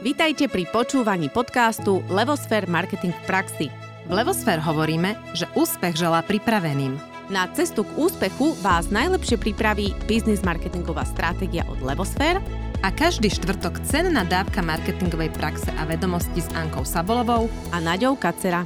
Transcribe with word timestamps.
Vítajte 0.00 0.48
pri 0.48 0.64
počúvaní 0.64 1.28
podcastu 1.28 2.00
Levosfér 2.08 2.64
Marketing 2.64 3.12
v 3.12 3.22
praxi. 3.28 3.66
V 4.08 4.12
Levosfér 4.16 4.56
hovoríme, 4.56 5.12
že 5.36 5.44
úspech 5.52 5.92
želá 5.92 6.24
pripraveným. 6.24 6.96
Na 7.28 7.44
cestu 7.52 7.84
k 7.84 7.92
úspechu 8.00 8.56
vás 8.64 8.88
najlepšie 8.88 9.36
pripraví 9.36 9.92
biznis 10.08 10.40
marketingová 10.40 11.04
stratégia 11.04 11.68
od 11.68 11.84
Levosfér 11.84 12.40
a 12.80 12.88
každý 12.88 13.28
štvrtok 13.28 13.84
cenná 13.84 14.24
dávka 14.24 14.64
marketingovej 14.64 15.36
praxe 15.36 15.68
a 15.76 15.84
vedomosti 15.84 16.40
s 16.40 16.48
Ankou 16.56 16.88
Sabolovou 16.88 17.52
a 17.68 17.76
Naďou 17.76 18.16
Kacera. 18.16 18.64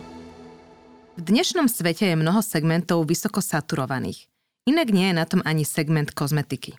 V 1.19 1.21
dnešnom 1.21 1.67
svete 1.67 2.15
je 2.15 2.15
mnoho 2.15 2.47
segmentov 2.47 3.11
vysoko 3.11 3.43
saturovaných. 3.43 4.31
Inak 4.71 4.87
nie 4.95 5.11
je 5.11 5.19
na 5.19 5.27
tom 5.27 5.43
ani 5.43 5.67
segment 5.67 6.15
kozmetiky. 6.15 6.79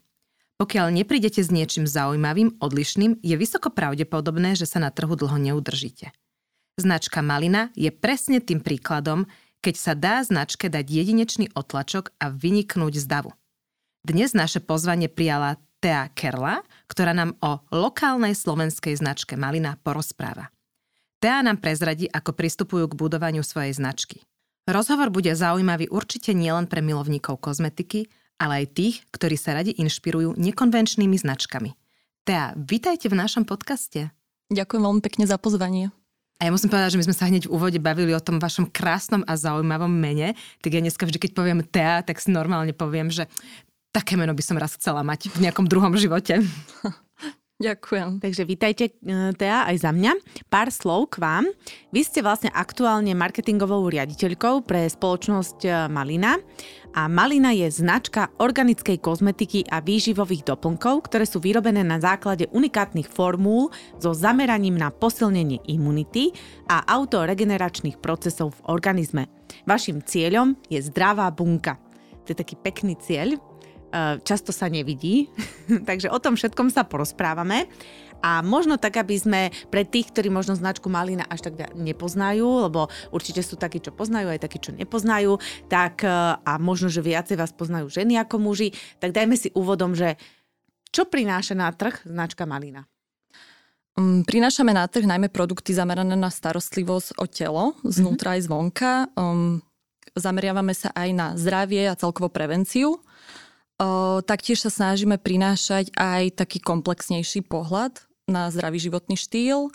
Pokiaľ 0.55 0.87
neprídete 1.03 1.43
s 1.43 1.51
niečím 1.51 1.83
zaujímavým, 1.83 2.63
odlišným, 2.63 3.19
je 3.19 3.35
vysoko 3.35 3.67
pravdepodobné, 3.67 4.55
že 4.55 4.63
sa 4.63 4.79
na 4.79 4.87
trhu 4.87 5.11
dlho 5.11 5.35
neudržíte. 5.35 6.15
Značka 6.79 7.19
Malina 7.19 7.75
je 7.75 7.91
presne 7.91 8.39
tým 8.39 8.63
príkladom, 8.63 9.27
keď 9.59 9.75
sa 9.75 9.93
dá 9.95 10.23
značke 10.23 10.71
dať 10.71 10.85
jedinečný 10.87 11.51
otlačok 11.51 12.15
a 12.23 12.31
vyniknúť 12.31 13.03
z 13.03 13.05
davu. 13.07 13.31
Dnes 14.05 14.31
naše 14.31 14.63
pozvanie 14.63 15.11
prijala 15.11 15.59
Tea 15.83 16.07
Kerla, 16.15 16.63
ktorá 16.87 17.11
nám 17.11 17.35
o 17.43 17.59
lokálnej 17.75 18.37
slovenskej 18.37 18.95
značke 18.95 19.35
Malina 19.35 19.75
porozpráva. 19.83 20.53
Tea 21.19 21.43
nám 21.43 21.59
prezradí, 21.59 22.07
ako 22.07 22.31
pristupujú 22.31 22.85
k 22.91 22.99
budovaniu 22.99 23.43
svojej 23.43 23.75
značky. 23.75 24.23
Rozhovor 24.69 25.09
bude 25.11 25.33
zaujímavý 25.33 25.89
určite 25.89 26.31
nielen 26.37 26.69
pre 26.69 26.85
milovníkov 26.85 27.41
kozmetiky, 27.41 28.07
ale 28.39 28.63
aj 28.63 28.75
tých, 28.75 28.95
ktorí 29.15 29.35
sa 29.39 29.55
radi 29.55 29.71
inšpirujú 29.75 30.35
nekonvenčnými 30.35 31.15
značkami. 31.15 31.75
Tea, 32.25 32.57
vitajte 32.57 33.07
v 33.07 33.19
našom 33.21 33.45
podcaste. 33.45 34.09
Ďakujem 34.49 34.81
veľmi 34.81 35.01
pekne 35.01 35.25
za 35.29 35.37
pozvanie. 35.37 35.93
A 36.41 36.49
ja 36.49 36.51
musím 36.51 36.67
povedať, 36.67 36.97
že 36.97 36.99
my 36.99 37.05
sme 37.07 37.15
sa 37.15 37.29
hneď 37.31 37.47
v 37.47 37.53
úvode 37.55 37.79
bavili 37.79 38.11
o 38.11 38.19
tom 38.19 38.43
vašom 38.43 38.67
krásnom 38.67 39.23
a 39.23 39.39
zaujímavom 39.39 39.87
mene. 39.87 40.35
Tak 40.59 40.75
ja 40.75 40.83
dneska 40.83 41.07
vždy, 41.07 41.17
keď 41.21 41.31
poviem 41.31 41.63
Tea, 41.63 42.03
tak 42.03 42.19
si 42.19 42.27
normálne 42.27 42.75
poviem, 42.75 43.07
že 43.07 43.31
také 43.95 44.19
meno 44.19 44.35
by 44.35 44.43
som 44.43 44.59
raz 44.59 44.75
chcela 44.75 44.99
mať 44.99 45.31
v 45.31 45.47
nejakom 45.47 45.63
druhom 45.71 45.95
živote. 45.95 46.43
Ďakujem. 47.55 48.19
Takže 48.19 48.43
vítajte, 48.43 48.91
e, 48.99 49.31
Tea, 49.31 49.63
aj 49.63 49.87
za 49.87 49.95
mňa. 49.95 50.19
Pár 50.51 50.67
slov 50.75 51.15
k 51.15 51.23
vám. 51.23 51.47
Vy 51.95 52.03
ste 52.03 52.19
vlastne 52.19 52.51
aktuálne 52.51 53.15
marketingovou 53.15 53.87
riaditeľkou 53.87 54.67
pre 54.67 54.83
spoločnosť 54.91 55.59
e, 55.63 55.69
Malina. 55.87 56.35
A 56.99 57.07
Malina 57.07 57.55
je 57.55 57.71
značka 57.71 58.27
organickej 58.43 58.99
kozmetiky 58.99 59.71
a 59.71 59.79
výživových 59.79 60.51
doplnkov, 60.51 61.07
ktoré 61.07 61.23
sú 61.23 61.39
vyrobené 61.39 61.79
na 61.79 61.95
základe 61.95 62.51
unikátnych 62.51 63.07
formúl 63.07 63.71
so 64.03 64.11
zameraním 64.11 64.75
na 64.75 64.91
posilnenie 64.91 65.63
imunity 65.71 66.35
a 66.67 66.83
autoregeneračných 66.83 68.03
procesov 68.03 68.59
v 68.59 68.75
organizme. 68.75 69.31
Vašim 69.63 70.03
cieľom 70.03 70.59
je 70.67 70.83
zdravá 70.83 71.31
bunka. 71.31 71.79
To 72.27 72.33
je 72.33 72.41
taký 72.41 72.59
pekný 72.59 72.99
cieľ, 72.99 73.39
často 74.23 74.51
sa 74.51 74.67
nevidí, 74.67 75.31
takže 75.89 76.11
o 76.11 76.19
tom 76.19 76.35
všetkom 76.35 76.69
sa 76.73 76.83
porozprávame. 76.83 77.69
A 78.25 78.41
možno 78.41 78.81
tak, 78.81 78.97
aby 78.97 79.13
sme 79.21 79.41
pre 79.69 79.85
tých, 79.85 80.09
ktorí 80.09 80.33
možno 80.33 80.57
značku 80.57 80.89
Malina 80.89 81.29
až 81.29 81.45
tak 81.45 81.77
nepoznajú, 81.77 82.65
lebo 82.65 82.89
určite 83.13 83.45
sú 83.45 83.53
takí, 83.53 83.77
čo 83.77 83.93
poznajú, 83.93 84.33
aj 84.33 84.41
takí, 84.41 84.57
čo 84.57 84.73
nepoznajú, 84.73 85.37
tak 85.69 86.01
eh, 86.01 86.09
a 86.41 86.57
možno, 86.57 86.89
že 86.89 87.05
viacej 87.05 87.37
vás 87.37 87.53
poznajú 87.53 87.91
ženy 87.91 88.17
ako 88.17 88.41
muži, 88.41 88.73
tak 88.97 89.13
dajme 89.13 89.37
si 89.37 89.53
úvodom, 89.53 89.93
že 89.93 90.17
čo 90.89 91.05
prináša 91.05 91.53
na 91.53 91.69
trh 91.69 92.07
značka 92.07 92.47
Malina? 92.47 92.87
Um, 93.95 94.27
prinášame 94.27 94.75
na 94.75 94.87
trh 94.87 95.07
najmä 95.07 95.31
produkty 95.31 95.71
zamerané 95.71 96.19
na 96.19 96.27
starostlivosť 96.27 97.15
o 97.15 97.25
telo, 97.31 97.77
znútra 97.83 98.35
mm-hmm. 98.35 98.41
aj 98.41 98.45
zvonka. 98.47 98.91
Um, 99.15 99.63
zameriavame 100.15 100.75
sa 100.75 100.91
aj 100.95 101.09
na 101.15 101.27
zdravie 101.35 101.87
a 101.87 101.99
celkovo 101.99 102.31
prevenciu. 102.31 102.99
O, 103.75 104.23
taktiež 104.23 104.63
sa 104.63 104.71
snažíme 104.71 105.19
prinášať 105.19 105.91
aj 105.99 106.39
taký 106.39 106.63
komplexnejší 106.63 107.43
pohľad 107.43 107.99
na 108.23 108.47
zdravý 108.47 108.79
životný 108.79 109.19
štýl 109.19 109.67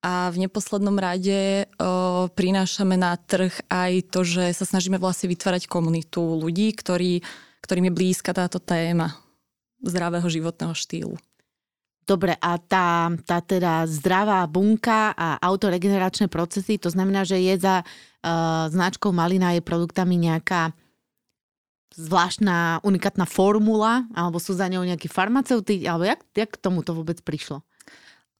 a 0.00 0.32
v 0.32 0.48
neposlednom 0.48 0.96
rade 0.96 1.68
o, 1.76 2.28
prinášame 2.32 2.96
na 2.96 3.20
trh 3.20 3.52
aj 3.68 4.08
to, 4.08 4.24
že 4.24 4.56
sa 4.56 4.64
snažíme 4.64 4.96
vlastne 4.96 5.28
vytvárať 5.28 5.68
komunitu 5.68 6.24
ľudí, 6.40 6.72
ktorí, 6.72 7.20
ktorým 7.60 7.92
je 7.92 7.96
blízka 7.96 8.32
táto 8.32 8.56
téma 8.56 9.12
zdravého 9.84 10.24
životného 10.24 10.72
štýlu. 10.72 11.20
Dobre, 12.04 12.36
a 12.36 12.60
tá, 12.60 13.12
tá 13.24 13.40
teda 13.40 13.88
zdravá 13.88 14.44
bunka 14.44 15.16
a 15.16 15.40
autoregeneračné 15.40 16.28
procesy, 16.28 16.76
to 16.76 16.92
znamená, 16.92 17.24
že 17.24 17.40
je 17.40 17.56
za 17.56 17.80
uh, 17.80 18.68
značkou 18.68 19.08
Malina 19.08 19.56
je 19.56 19.64
produktami 19.64 20.20
nejaká 20.20 20.76
zvláštna, 21.94 22.82
unikátna 22.82 23.24
formula, 23.26 24.06
alebo 24.14 24.42
sú 24.42 24.54
za 24.54 24.66
ňou 24.66 24.82
nejakí 24.82 25.06
farmaceuty, 25.06 25.86
alebo 25.86 26.04
jak, 26.06 26.20
jak 26.34 26.50
k 26.50 26.62
tomu 26.62 26.82
to 26.82 26.94
vôbec 26.94 27.22
prišlo? 27.22 27.62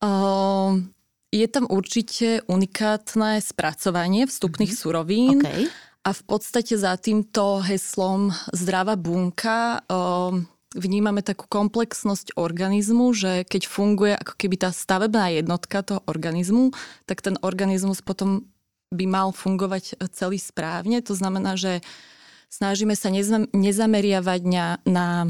Uh, 0.03 0.83
je 1.31 1.47
tam 1.47 1.67
určite 1.71 2.43
unikátne 2.51 3.39
spracovanie 3.41 4.27
vstupných 4.27 4.71
mm-hmm. 4.75 4.85
surovín. 4.87 5.39
Okay. 5.41 5.71
A 6.05 6.11
v 6.13 6.23
podstate 6.29 6.77
za 6.77 6.93
týmto 7.01 7.65
heslom 7.65 8.29
zdravá 8.53 8.99
bunka 8.99 9.81
uh, 9.89 10.37
vnímame 10.77 11.25
takú 11.25 11.49
komplexnosť 11.49 12.37
organizmu, 12.37 13.17
že 13.17 13.49
keď 13.49 13.63
funguje 13.65 14.13
ako 14.13 14.35
keby 14.37 14.61
tá 14.61 14.71
stavebná 14.75 15.33
jednotka 15.33 15.81
toho 15.81 16.05
organizmu, 16.05 16.77
tak 17.09 17.25
ten 17.25 17.41
organizmus 17.41 18.05
potom 18.05 18.45
by 18.93 19.09
mal 19.09 19.33
fungovať 19.33 19.97
celý 20.13 20.37
správne. 20.37 21.01
To 21.09 21.17
znamená, 21.17 21.57
že 21.57 21.81
uh, 21.81 22.14
Snažíme 22.55 22.95
sa 22.95 23.11
nezameriavať 23.51 24.41
na, 24.47 24.79
na 24.87 25.27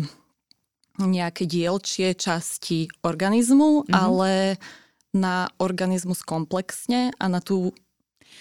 nejaké 1.00 1.48
dielčie 1.48 2.12
časti 2.12 2.92
organizmu, 3.00 3.88
mm-hmm. 3.88 3.96
ale 3.96 4.60
na 5.16 5.48
organizmus 5.56 6.20
komplexne 6.20 7.16
a 7.16 7.24
na 7.32 7.40
tú 7.40 7.72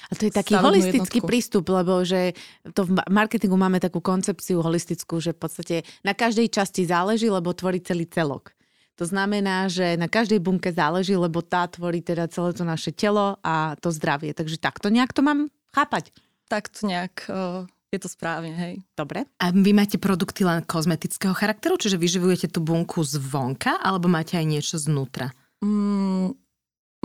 a 0.10 0.18
to 0.20 0.28
je 0.28 0.34
taký 0.36 0.58
holistický 0.58 1.22
jednotku. 1.22 1.30
prístup, 1.30 1.66
lebo 1.70 2.02
že 2.04 2.36
to 2.76 2.84
v 2.84 2.98
marketingu 3.08 3.56
máme 3.56 3.78
takú 3.80 4.04
koncepciu 4.04 4.60
holistickú, 4.60 5.22
že 5.22 5.32
v 5.32 5.40
podstate 5.40 5.76
na 6.04 6.12
každej 6.12 6.50
časti 6.52 6.84
záleží, 6.84 7.30
lebo 7.30 7.56
tvorí 7.56 7.80
celý 7.80 8.10
celok. 8.10 8.52
To 9.00 9.06
znamená, 9.08 9.70
že 9.72 9.96
na 9.96 10.12
každej 10.12 10.44
bunke 10.44 10.74
záleží, 10.76 11.16
lebo 11.16 11.40
tá 11.46 11.70
tvorí 11.70 12.04
teda 12.04 12.28
celé 12.28 12.52
to 12.52 12.68
naše 12.68 12.92
telo 12.92 13.40
a 13.46 13.78
to 13.80 13.94
zdravie. 13.94 14.34
Takže 14.36 14.60
takto 14.60 14.92
nejak 14.92 15.14
to 15.14 15.22
mám 15.24 15.54
chápať. 15.72 16.12
Takto 16.50 16.90
nejak 16.90 17.30
je 17.94 18.02
to 18.02 18.10
správne, 18.10 18.54
hej. 18.58 18.74
Dobre. 18.98 19.30
A 19.38 19.54
vy 19.54 19.72
máte 19.72 20.02
produkty 20.02 20.42
len 20.42 20.66
kozmetického 20.66 21.38
charakteru, 21.38 21.78
čiže 21.78 22.02
vyživujete 22.02 22.50
tú 22.50 22.66
bunku 22.66 23.06
zvonka, 23.06 23.78
alebo 23.80 24.10
máte 24.10 24.36
aj 24.36 24.46
niečo 24.50 24.76
znútra? 24.82 25.30
Mm, 25.62 26.34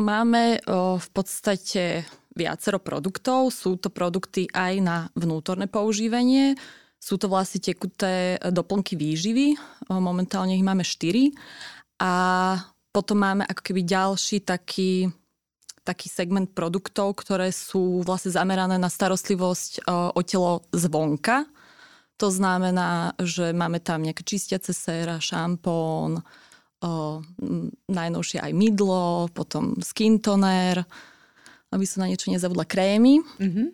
máme 0.01 0.65
o, 0.65 0.97
v 0.97 1.09
podstate 1.13 2.09
viacero 2.33 2.81
produktov. 2.81 3.53
Sú 3.53 3.77
to 3.77 3.93
produkty 3.93 4.49
aj 4.49 4.75
na 4.81 4.97
vnútorné 5.13 5.69
používanie. 5.69 6.57
Sú 6.99 7.15
to 7.21 7.31
vlastne 7.31 7.63
tekuté 7.63 8.41
doplnky 8.41 8.97
výživy. 8.97 9.55
O, 9.91 10.01
momentálne 10.01 10.57
ich 10.57 10.65
máme 10.65 10.83
4. 10.83 11.35
A 12.03 12.13
potom 12.95 13.19
máme 13.21 13.45
ako 13.45 13.63
keby 13.63 13.83
ďalší 13.85 14.47
taký 14.47 15.11
taký 15.89 16.13
segment 16.13 16.53
produktov, 16.53 17.17
ktoré 17.25 17.49
sú 17.49 18.05
vlastne 18.05 18.37
zamerané 18.37 18.77
na 18.77 18.93
starostlivosť 18.93 19.73
e, 19.81 19.93
o 20.13 20.21
telo 20.21 20.69
zvonka. 20.77 21.49
To 22.21 22.29
znamená, 22.29 23.17
že 23.17 23.57
máme 23.57 23.81
tam 23.81 24.05
nejaké 24.05 24.21
čistiace 24.29 24.77
séra, 24.77 25.17
šampón, 25.17 26.21
o, 26.21 26.23
e, 26.85 27.19
najnovšie 27.89 28.45
aj 28.45 28.53
mydlo, 28.53 29.33
potom 29.33 29.81
skin 29.81 30.21
toner, 30.21 30.85
aby 31.73 31.85
som 31.89 32.05
na 32.05 32.13
niečo 32.13 32.29
nezabudla, 32.29 32.69
krémy. 32.69 33.25
Mm-hmm. 33.41 33.69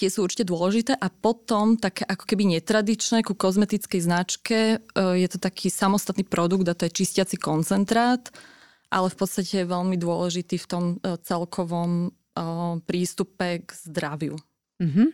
Tie 0.00 0.08
sú 0.08 0.24
určite 0.24 0.48
dôležité. 0.48 0.96
A 0.96 1.12
potom 1.12 1.76
také 1.76 2.08
ako 2.08 2.24
keby 2.24 2.56
netradičné 2.56 3.20
ku 3.20 3.36
kozmetickej 3.36 4.00
značke, 4.00 4.58
e, 4.80 4.96
je 4.96 5.28
to 5.28 5.36
taký 5.36 5.68
samostatný 5.68 6.24
produkt 6.24 6.64
a 6.72 6.76
to 6.78 6.88
je 6.88 7.04
čistiaci 7.04 7.36
koncentrát, 7.36 8.32
ale 8.90 9.08
v 9.08 9.16
podstate 9.16 9.62
je 9.62 9.70
veľmi 9.70 9.96
dôležitý 9.96 10.58
v 10.58 10.66
tom 10.66 10.84
e, 10.98 11.14
celkovom 11.22 11.90
e, 12.06 12.08
prístupe 12.82 13.62
k 13.62 13.70
zdraviu. 13.86 14.34
Mm-hmm. 14.82 15.08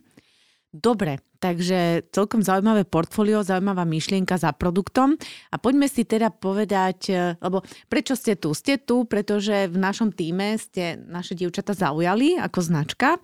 Dobre, 0.76 1.24
takže 1.40 2.04
celkom 2.12 2.44
zaujímavé 2.44 2.84
portfólio, 2.84 3.40
zaujímavá 3.40 3.88
myšlienka 3.88 4.36
za 4.36 4.52
produktom. 4.52 5.16
A 5.52 5.56
poďme 5.56 5.88
si 5.88 6.08
teda 6.08 6.32
povedať, 6.32 6.98
e, 7.12 7.36
lebo 7.40 7.64
prečo 7.88 8.16
ste 8.16 8.36
tu? 8.36 8.56
Ste 8.56 8.80
tu, 8.80 9.04
pretože 9.04 9.68
v 9.68 9.76
našom 9.76 10.12
týme 10.12 10.56
ste 10.56 10.96
naše 10.96 11.36
dievčata 11.36 11.76
zaujali 11.76 12.40
ako 12.40 12.60
značka. 12.60 13.20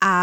A 0.00 0.14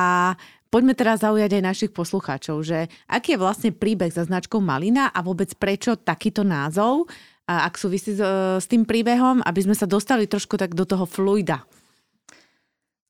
poďme 0.69 0.93
teraz 0.93 1.21
zaujať 1.21 1.61
aj 1.61 1.67
našich 1.67 1.91
poslucháčov, 1.93 2.61
že 2.61 2.89
aký 3.05 3.37
je 3.37 3.41
vlastne 3.41 3.71
príbeh 3.73 4.09
za 4.09 4.25
značkou 4.25 4.57
Malina 4.57 5.09
a 5.09 5.19
vôbec 5.25 5.53
prečo 5.57 5.97
takýto 5.97 6.45
názov 6.45 7.09
a 7.43 7.67
ak 7.67 7.75
súvisí 7.75 8.15
s, 8.15 8.21
s 8.59 8.65
tým 8.71 8.87
príbehom, 8.87 9.43
aby 9.43 9.59
sme 9.63 9.75
sa 9.75 9.83
dostali 9.83 10.27
trošku 10.27 10.55
tak 10.55 10.75
do 10.75 10.87
toho 10.87 11.03
fluida. 11.03 11.67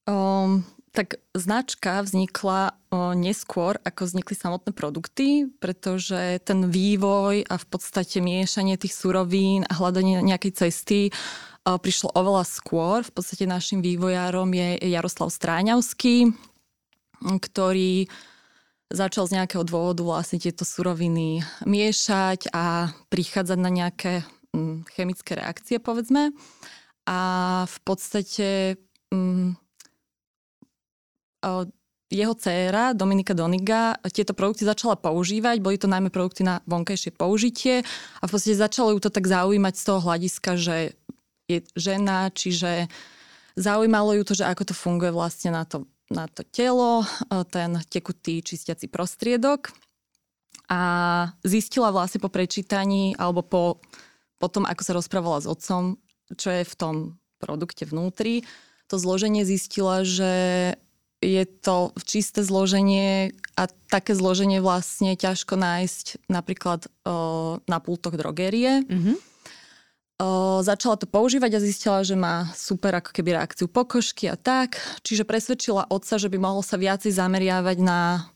Um, 0.03 0.65
tak 0.93 1.17
značka 1.33 2.05
vznikla 2.05 2.69
o, 2.69 3.17
neskôr, 3.17 3.81
ako 3.81 4.05
vznikli 4.05 4.37
samotné 4.37 4.71
produkty, 4.77 5.49
pretože 5.57 6.37
ten 6.45 6.69
vývoj 6.69 7.49
a 7.49 7.55
v 7.57 7.65
podstate 7.65 8.21
miešanie 8.21 8.77
tých 8.77 8.93
surovín 8.93 9.65
a 9.65 9.73
hľadanie 9.73 10.21
nejakej 10.21 10.53
cesty 10.53 11.09
o, 11.65 11.81
prišlo 11.81 12.13
oveľa 12.13 12.45
skôr. 12.45 13.01
V 13.01 13.09
podstate 13.09 13.49
našim 13.49 13.81
vývojárom 13.81 14.53
je 14.53 14.77
Jaroslav 14.85 15.33
Stráňavský, 15.33 16.29
ktorý 17.25 18.05
začal 18.93 19.25
z 19.25 19.41
nejakého 19.41 19.65
dôvodu 19.65 20.05
vlastne 20.05 20.37
tieto 20.37 20.61
suroviny 20.61 21.41
miešať 21.65 22.53
a 22.53 22.93
prichádzať 23.09 23.57
na 23.57 23.71
nejaké 23.73 24.21
chemické 24.93 25.33
reakcie, 25.33 25.81
povedzme. 25.81 26.29
A 27.09 27.19
v 27.65 27.77
podstate 27.81 28.77
jeho 32.13 32.33
dcéra 32.37 32.93
Dominika 32.93 33.33
Doniga 33.33 33.97
tieto 34.13 34.37
produkty 34.37 34.63
začala 34.63 34.95
používať. 34.95 35.57
Boli 35.57 35.81
to 35.81 35.89
najmä 35.89 36.13
produkty 36.13 36.45
na 36.45 36.61
vonkajšie 36.69 37.17
použitie 37.17 37.81
a 38.21 38.23
v 38.29 38.31
podstate 38.31 38.61
začalo 38.61 38.93
ju 38.93 39.01
to 39.01 39.09
tak 39.09 39.25
zaujímať 39.25 39.73
z 39.73 39.83
toho 39.83 39.99
hľadiska, 40.05 40.51
že 40.55 40.77
je 41.49 41.59
žena, 41.73 42.29
čiže 42.31 42.87
zaujímalo 43.57 44.15
ju 44.21 44.23
to, 44.23 44.33
že 44.37 44.45
ako 44.47 44.63
to 44.69 44.73
funguje 44.77 45.11
vlastne 45.11 45.51
na 45.51 45.65
to, 45.65 45.89
na 46.13 46.29
to 46.29 46.45
telo, 46.45 47.01
ten 47.49 47.81
tekutý 47.89 48.45
čistiaci 48.45 48.87
prostriedok. 48.87 49.73
A 50.69 50.81
zistila 51.43 51.91
vlastne 51.91 52.23
po 52.23 52.31
prečítaní 52.31 53.17
alebo 53.19 53.43
po, 53.43 53.83
po 54.39 54.47
tom, 54.47 54.63
ako 54.63 54.81
sa 54.81 54.95
rozprávala 54.95 55.43
s 55.43 55.49
otcom, 55.49 55.99
čo 56.37 56.49
je 56.49 56.63
v 56.63 56.75
tom 56.77 56.95
produkte 57.43 57.83
vnútri, 57.83 58.47
to 58.87 58.95
zloženie 58.95 59.43
zistila, 59.43 60.07
že 60.07 60.31
je 61.23 61.43
to 61.47 61.95
čisté 62.03 62.43
zloženie 62.43 63.31
a 63.55 63.71
také 63.87 64.11
zloženie 64.11 64.59
vlastne 64.59 65.15
ťažko 65.15 65.55
nájsť 65.55 66.27
napríklad 66.27 66.87
o, 67.07 67.59
na 67.63 67.79
pultoch 67.79 68.15
drogérie. 68.19 68.83
Mm-hmm. 68.83 69.15
O, 70.23 70.63
začala 70.63 70.95
to 70.95 71.03
používať 71.03 71.59
a 71.59 71.63
zistila, 71.63 71.99
že 71.99 72.15
má 72.15 72.47
super 72.55 72.95
ako 72.95 73.11
keby 73.11 73.35
reakciu 73.35 73.67
pokožky 73.67 74.31
a 74.31 74.39
tak. 74.39 74.79
Čiže 75.03 75.27
presvedčila 75.27 75.91
otca, 75.91 76.15
že 76.15 76.31
by 76.31 76.39
mohol 76.39 76.63
sa 76.63 76.79
viacej 76.79 77.11
zameriavať 77.11 77.83
na, 77.83 78.31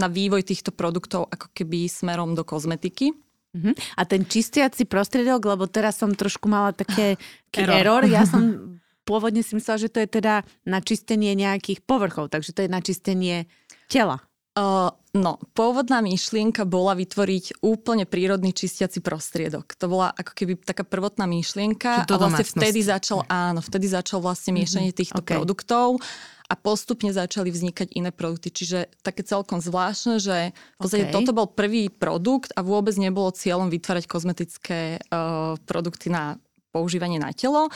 na 0.00 0.08
vývoj 0.08 0.48
týchto 0.48 0.72
produktov 0.72 1.28
ako 1.28 1.52
keby 1.52 1.92
smerom 1.92 2.32
do 2.32 2.40
kozmetiky. 2.40 3.12
Uh-huh. 3.52 3.76
A 4.00 4.08
ten 4.08 4.24
čistiaci 4.24 4.88
prostriedok, 4.88 5.44
lebo 5.44 5.68
teraz 5.68 6.00
som 6.00 6.08
trošku 6.16 6.48
mala 6.48 6.72
také 6.72 7.20
error. 7.52 8.00
error. 8.00 8.02
Ja 8.08 8.24
som 8.24 8.42
pôvodne 9.08 9.44
si 9.44 9.60
myslela, 9.60 9.76
že 9.76 9.92
to 9.92 10.00
je 10.00 10.08
teda 10.08 10.40
na 10.64 10.80
čistenie 10.80 11.36
nejakých 11.36 11.84
povrchov, 11.84 12.32
takže 12.32 12.56
to 12.56 12.64
je 12.64 12.70
na 12.72 12.80
čistenie 12.80 13.44
tela. 13.92 14.24
Uh, 14.56 14.88
no, 15.12 15.36
pôvodná 15.52 16.00
myšlienka 16.00 16.64
bola 16.64 16.96
vytvoriť 16.96 17.60
úplne 17.60 18.08
prírodný 18.08 18.56
čistiaci 18.56 19.04
prostriedok. 19.04 19.76
To 19.76 19.84
bola 19.92 20.16
ako 20.16 20.32
keby 20.32 20.56
taká 20.64 20.80
prvotná 20.80 21.28
myšlienka 21.28 22.08
a 22.08 22.16
vlastne 22.16 22.48
vtedy 22.48 22.80
začal, 22.80 23.20
áno, 23.28 23.60
vtedy 23.60 23.84
začal 23.92 24.24
vlastne 24.24 24.56
mhm, 24.56 24.58
miešanie 24.64 24.90
týchto 24.96 25.20
okay. 25.20 25.36
produktov 25.36 26.00
a 26.46 26.54
postupne 26.54 27.12
začali 27.12 27.52
vznikať 27.52 27.92
iné 28.00 28.14
produkty. 28.14 28.48
Čiže 28.48 28.88
také 29.04 29.26
celkom 29.26 29.60
zvláštne, 29.60 30.22
že 30.22 30.56
v 30.56 30.80
podstate 30.80 31.10
okay. 31.10 31.14
toto 31.14 31.36
bol 31.36 31.52
prvý 31.52 31.92
produkt 31.92 32.56
a 32.56 32.64
vôbec 32.64 32.96
nebolo 32.96 33.34
cieľom 33.34 33.68
vytvárať 33.68 34.08
kozmetické 34.08 35.02
uh, 35.12 35.58
produkty 35.68 36.08
na 36.08 36.40
používanie 36.72 37.20
na 37.20 37.34
telo. 37.36 37.68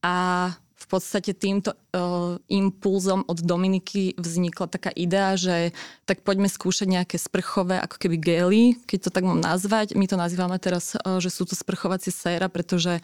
A 0.00 0.48
v 0.82 0.86
podstate 0.90 1.30
týmto 1.30 1.78
uh, 1.94 2.34
impulzom 2.50 3.22
od 3.30 3.38
Dominiky 3.38 4.18
vznikla 4.18 4.66
taká 4.66 4.90
idea, 4.98 5.38
že 5.38 5.70
tak 6.02 6.26
poďme 6.26 6.50
skúšať 6.50 6.90
nejaké 6.90 7.16
sprchové 7.22 7.78
ako 7.78 7.96
keby 8.02 8.16
gely, 8.18 8.64
keď 8.90 8.98
to 9.06 9.10
tak 9.14 9.22
mám 9.22 9.38
nazvať. 9.38 9.94
My 9.94 10.10
to 10.10 10.18
nazývame 10.18 10.58
teraz, 10.58 10.98
uh, 10.98 11.22
že 11.22 11.30
sú 11.30 11.46
to 11.46 11.54
sprchovacie 11.54 12.10
séra, 12.10 12.50
pretože 12.50 12.98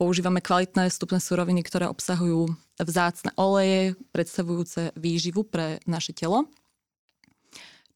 používame 0.00 0.40
kvalitné 0.40 0.88
vstupné 0.88 1.20
suroviny, 1.20 1.60
ktoré 1.60 1.84
obsahujú 1.92 2.48
vzácne 2.80 3.36
oleje, 3.36 4.00
predstavujúce 4.16 4.96
výživu 4.96 5.44
pre 5.44 5.84
naše 5.84 6.16
telo. 6.16 6.48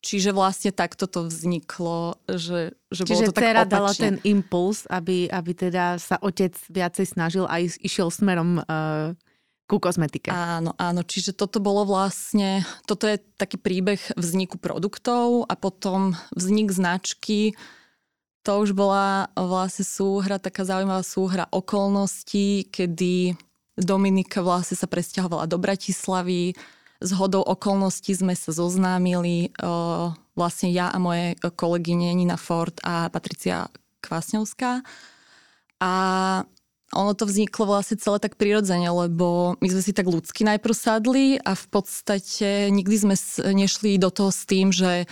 Čiže 0.04 0.36
vlastne 0.36 0.68
takto 0.68 1.08
to 1.08 1.24
vzniklo, 1.32 2.20
že, 2.28 2.76
že 2.92 3.02
Čiže 3.08 3.32
bolo 3.32 3.32
to 3.32 3.40
tak 3.40 3.56
opačne. 3.56 3.72
dala 3.72 3.92
ten 3.96 4.14
impuls, 4.20 4.84
aby, 4.92 5.32
aby 5.32 5.52
teda 5.56 5.96
sa 5.96 6.20
otec 6.20 6.52
viacej 6.68 7.08
snažil 7.08 7.48
a 7.48 7.56
išiel 7.64 8.12
smerom 8.12 8.60
uh, 8.60 9.16
ku 9.64 9.80
kozmetike. 9.80 10.28
Áno, 10.28 10.76
áno. 10.76 11.00
Čiže 11.00 11.32
toto 11.32 11.56
bolo 11.56 11.88
vlastne, 11.88 12.68
toto 12.84 13.08
je 13.08 13.16
taký 13.40 13.56
príbeh 13.56 13.96
vzniku 14.12 14.60
produktov 14.60 15.48
a 15.48 15.56
potom 15.56 16.12
vznik 16.36 16.68
značky. 16.68 17.56
To 18.44 18.60
už 18.60 18.76
bola 18.76 19.32
vlastne 19.32 19.88
súhra, 19.88 20.36
taká 20.36 20.68
zaujímavá 20.68 21.00
súhra 21.00 21.48
okolností, 21.48 22.68
kedy 22.68 23.40
Dominika 23.72 24.44
vlastne 24.44 24.76
sa 24.76 24.84
presťahovala 24.84 25.48
do 25.48 25.56
Bratislavy, 25.56 26.52
z 27.02 27.11
hodou 27.19 27.43
okolností 27.43 28.14
sme 28.14 28.35
sa 28.38 28.55
zoznámili 28.55 29.50
vlastne 30.35 30.69
ja 30.70 30.91
a 30.91 30.99
moje 30.99 31.38
kolegyne 31.55 32.14
Nina 32.14 32.38
Ford 32.38 32.75
a 32.82 33.11
Patricia 33.11 33.70
Kvasňovská. 34.02 34.82
A 35.82 35.93
ono 36.94 37.12
to 37.19 37.26
vzniklo 37.26 37.67
vlastne 37.67 37.99
celé 37.99 38.23
tak 38.23 38.38
prirodzene, 38.38 38.87
lebo 38.87 39.58
my 39.58 39.69
sme 39.69 39.82
si 39.82 39.91
tak 39.91 40.06
ľudsky 40.06 40.46
najprv 40.46 40.75
sadli 40.75 41.26
a 41.43 41.58
v 41.58 41.67
podstate 41.67 42.70
nikdy 42.70 42.96
sme 42.96 43.14
nešli 43.50 43.99
do 43.99 44.14
toho 44.14 44.31
s 44.31 44.46
tým, 44.46 44.70
že 44.70 45.11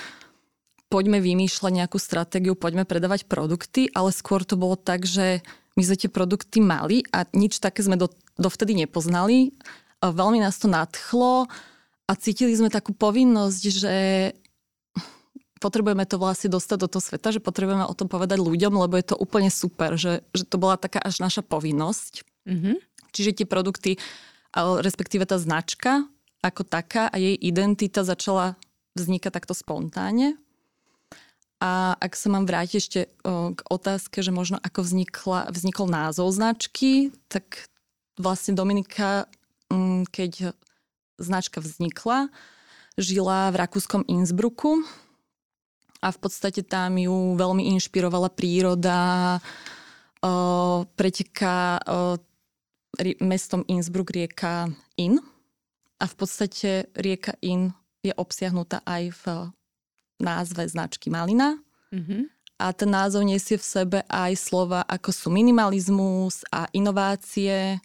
poďme 0.87 1.19
vymýšľať 1.19 1.73
nejakú 1.73 1.99
stratégiu, 1.99 2.55
poďme 2.55 2.87
predávať 2.87 3.27
produkty, 3.27 3.91
ale 3.97 4.15
skôr 4.15 4.47
to 4.47 4.55
bolo 4.55 4.79
tak, 4.79 5.09
že 5.09 5.43
my 5.75 5.83
sme 5.83 5.97
tie 5.97 6.11
produkty 6.13 6.61
mali 6.61 7.03
a 7.11 7.25
nič 7.33 7.59
také 7.59 7.81
sme 7.81 7.97
do, 7.97 8.13
dovtedy 8.37 8.77
nepoznali. 8.77 9.57
Veľmi 10.05 10.39
nás 10.39 10.61
to 10.61 10.69
nadchlo 10.69 11.49
a 12.13 12.17
cítili 12.21 12.53
sme 12.53 12.69
takú 12.69 12.93
povinnosť, 12.93 13.63
že 13.73 13.97
potrebujeme 15.65 16.05
to 16.05 16.21
vlastne 16.21 16.53
dostať 16.53 16.79
do 16.85 16.89
toho 16.93 17.01
sveta, 17.01 17.33
že 17.33 17.41
potrebujeme 17.41 17.89
o 17.89 17.97
tom 17.97 18.13
povedať 18.13 18.37
ľuďom, 18.37 18.77
lebo 18.85 19.01
je 19.01 19.07
to 19.09 19.17
úplne 19.17 19.49
super, 19.49 19.97
že, 19.97 20.21
že 20.37 20.45
to 20.45 20.61
bola 20.61 20.77
taká 20.77 21.01
až 21.01 21.25
naša 21.25 21.41
povinnosť. 21.41 22.29
Mm-hmm. 22.45 22.77
Čiže 23.17 23.31
tie 23.41 23.47
produkty, 23.49 23.97
respektíve 24.57 25.25
tá 25.25 25.41
značka 25.41 26.05
ako 26.45 26.69
taká 26.69 27.09
a 27.09 27.17
jej 27.17 27.39
identita 27.39 28.05
začala 28.05 28.61
vznikať 28.93 29.33
takto 29.33 29.57
spontánne. 29.57 30.37
A 31.63 31.95
ak 31.97 32.13
sa 32.19 32.29
mám 32.29 32.45
vrátiť 32.45 32.77
ešte 32.77 33.01
k 33.25 33.61
otázke, 33.71 34.21
že 34.21 34.35
možno 34.35 34.59
ako 34.61 34.83
vznikla, 34.85 35.49
vznikol 35.55 35.87
názov 35.89 36.35
značky, 36.35 37.15
tak 37.31 37.71
vlastne 38.19 38.59
Dominika, 38.59 39.31
mm, 39.71 40.11
keď 40.11 40.53
značka 41.21 41.61
vznikla. 41.61 42.29
Žila 43.01 43.49
v 43.53 43.57
rakúskom 43.57 44.05
Innsbrucku 44.05 44.85
a 46.03 46.09
v 46.11 46.19
podstate 46.19 46.61
tam 46.67 46.99
ju 46.99 47.39
veľmi 47.39 47.73
inšpirovala 47.79 48.29
príroda, 48.35 49.39
uh, 49.39 50.85
preteká 50.99 51.81
uh, 51.81 52.19
mestom 53.23 53.65
Innsbruck 53.71 54.13
rieka 54.13 54.69
Inn 55.01 55.17
a 55.97 56.05
v 56.05 56.15
podstate 56.19 56.93
rieka 56.93 57.33
Inn 57.41 57.73
je 58.03 58.13
obsiahnutá 58.13 58.83
aj 58.85 59.15
v 59.23 59.25
názve 60.19 60.67
značky 60.67 61.09
Malina. 61.09 61.57
Mm-hmm. 61.95 62.23
A 62.63 62.71
ten 62.71 62.91
názov 62.91 63.27
nesie 63.27 63.59
v 63.59 63.65
sebe 63.65 63.99
aj 64.07 64.39
slova 64.39 64.87
ako 64.87 65.11
sú 65.11 65.29
minimalizmus 65.35 66.47
a 66.51 66.71
inovácie, 66.71 67.79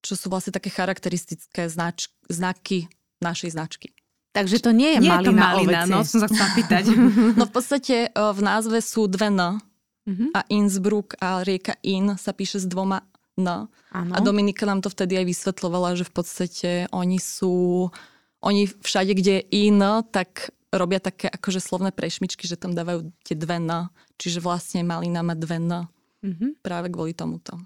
čo 0.00 0.16
sú 0.16 0.32
vlastne 0.32 0.52
také 0.52 0.72
charakteristické 0.72 1.68
znač- 1.68 2.12
znaky 2.28 2.88
našej 3.20 3.56
značky. 3.56 3.92
Takže 4.30 4.62
to 4.62 4.70
nie 4.70 4.94
je 4.94 4.98
nie 5.02 5.10
malina, 5.10 5.20
je 5.20 5.26
to 5.26 5.32
malina 5.34 5.80
no 5.90 5.98
som 6.06 6.22
sa 6.22 6.28
chcela 6.30 6.50
pýtať. 6.54 6.84
no 7.38 7.44
v 7.50 7.52
podstate 7.52 8.14
v 8.14 8.40
názve 8.40 8.78
sú 8.78 9.10
dve 9.10 9.28
N 9.28 9.58
mm-hmm. 10.06 10.30
a 10.32 10.40
Innsbruck 10.46 11.18
a 11.18 11.42
rieka 11.42 11.74
In 11.82 12.14
sa 12.14 12.30
píše 12.30 12.62
s 12.62 12.66
dvoma 12.66 13.02
N. 13.36 13.66
Ano. 13.90 14.12
A 14.14 14.18
Dominika 14.22 14.62
nám 14.68 14.86
to 14.86 14.92
vtedy 14.92 15.18
aj 15.18 15.26
vysvetlovala, 15.26 15.98
že 15.98 16.06
v 16.06 16.12
podstate 16.14 16.70
oni 16.94 17.18
sú, 17.18 17.88
oni 18.44 18.70
všade, 18.70 19.12
kde 19.18 19.42
je 19.42 19.66
In, 19.66 19.82
tak 20.14 20.54
robia 20.70 21.02
také 21.02 21.26
akože 21.26 21.58
slovné 21.58 21.90
prešmičky, 21.90 22.46
že 22.46 22.54
tam 22.54 22.70
dávajú 22.70 23.10
tie 23.26 23.34
dve 23.34 23.58
N. 23.58 23.90
Čiže 24.14 24.38
vlastne 24.38 24.86
malina 24.86 25.26
má 25.26 25.34
dve 25.34 25.58
N. 25.58 25.90
Mm-hmm. 26.22 26.50
Práve 26.62 26.86
kvôli 26.92 27.16
tomuto. 27.16 27.58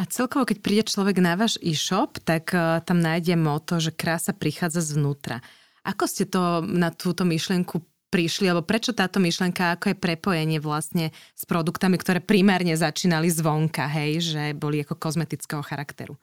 A 0.00 0.08
celkovo, 0.08 0.48
keď 0.48 0.58
príde 0.64 0.84
človek 0.88 1.20
na 1.20 1.36
váš 1.36 1.60
e-shop, 1.60 2.24
tak 2.24 2.56
uh, 2.56 2.80
tam 2.80 3.04
nájde 3.04 3.36
moto, 3.36 3.76
že 3.76 3.92
krása 3.92 4.32
prichádza 4.32 4.80
zvnútra. 4.80 5.44
Ako 5.84 6.08
ste 6.08 6.24
to 6.24 6.64
na 6.64 6.88
túto 6.88 7.28
myšlienku 7.28 7.84
prišli, 8.08 8.48
alebo 8.48 8.64
prečo 8.64 8.96
táto 8.96 9.20
myšlenka, 9.20 9.76
ako 9.76 9.92
je 9.92 10.00
prepojenie 10.00 10.58
vlastne 10.58 11.12
s 11.36 11.44
produktami, 11.44 12.00
ktoré 12.00 12.24
primárne 12.24 12.72
začínali 12.80 13.28
zvonka, 13.28 13.86
hej, 13.92 14.24
že 14.24 14.42
boli 14.56 14.80
ako 14.80 14.96
kozmetického 14.96 15.60
charakteru? 15.60 16.16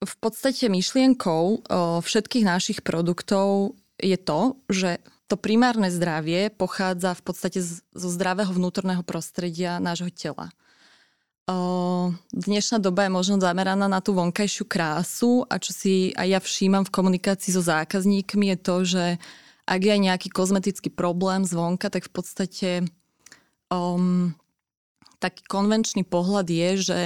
V 0.00 0.14
podstate 0.16 0.72
myšlienkou 0.72 1.44
o, 1.44 1.58
všetkých 2.00 2.44
našich 2.48 2.78
produktov 2.80 3.76
je 4.00 4.16
to, 4.16 4.56
že 4.72 4.98
to 5.28 5.36
primárne 5.38 5.92
zdravie 5.92 6.50
pochádza 6.50 7.12
v 7.14 7.22
podstate 7.22 7.60
zo 7.62 8.08
zdravého 8.10 8.50
vnútorného 8.50 9.04
prostredia 9.06 9.78
nášho 9.78 10.10
tela. 10.10 10.50
Dnešná 12.30 12.78
doba 12.78 13.06
je 13.06 13.12
možno 13.12 13.36
zameraná 13.42 13.90
na 13.90 13.98
tú 13.98 14.14
vonkajšiu 14.14 14.64
krásu 14.70 15.42
a 15.50 15.58
čo 15.58 15.74
si 15.74 16.14
aj 16.14 16.28
ja 16.30 16.40
všímam 16.40 16.86
v 16.86 16.94
komunikácii 16.94 17.50
so 17.54 17.62
zákazníkmi 17.62 18.54
je 18.54 18.58
to, 18.58 18.76
že 18.86 19.04
ak 19.66 19.80
je 19.82 19.90
aj 19.94 20.02
nejaký 20.02 20.28
kozmetický 20.34 20.90
problém 20.90 21.46
zvonka, 21.46 21.90
tak 21.90 22.06
v 22.06 22.12
podstate 22.12 22.70
um, 23.70 24.34
taký 25.22 25.46
konvenčný 25.46 26.02
pohľad 26.02 26.48
je, 26.50 26.70
že 26.90 27.00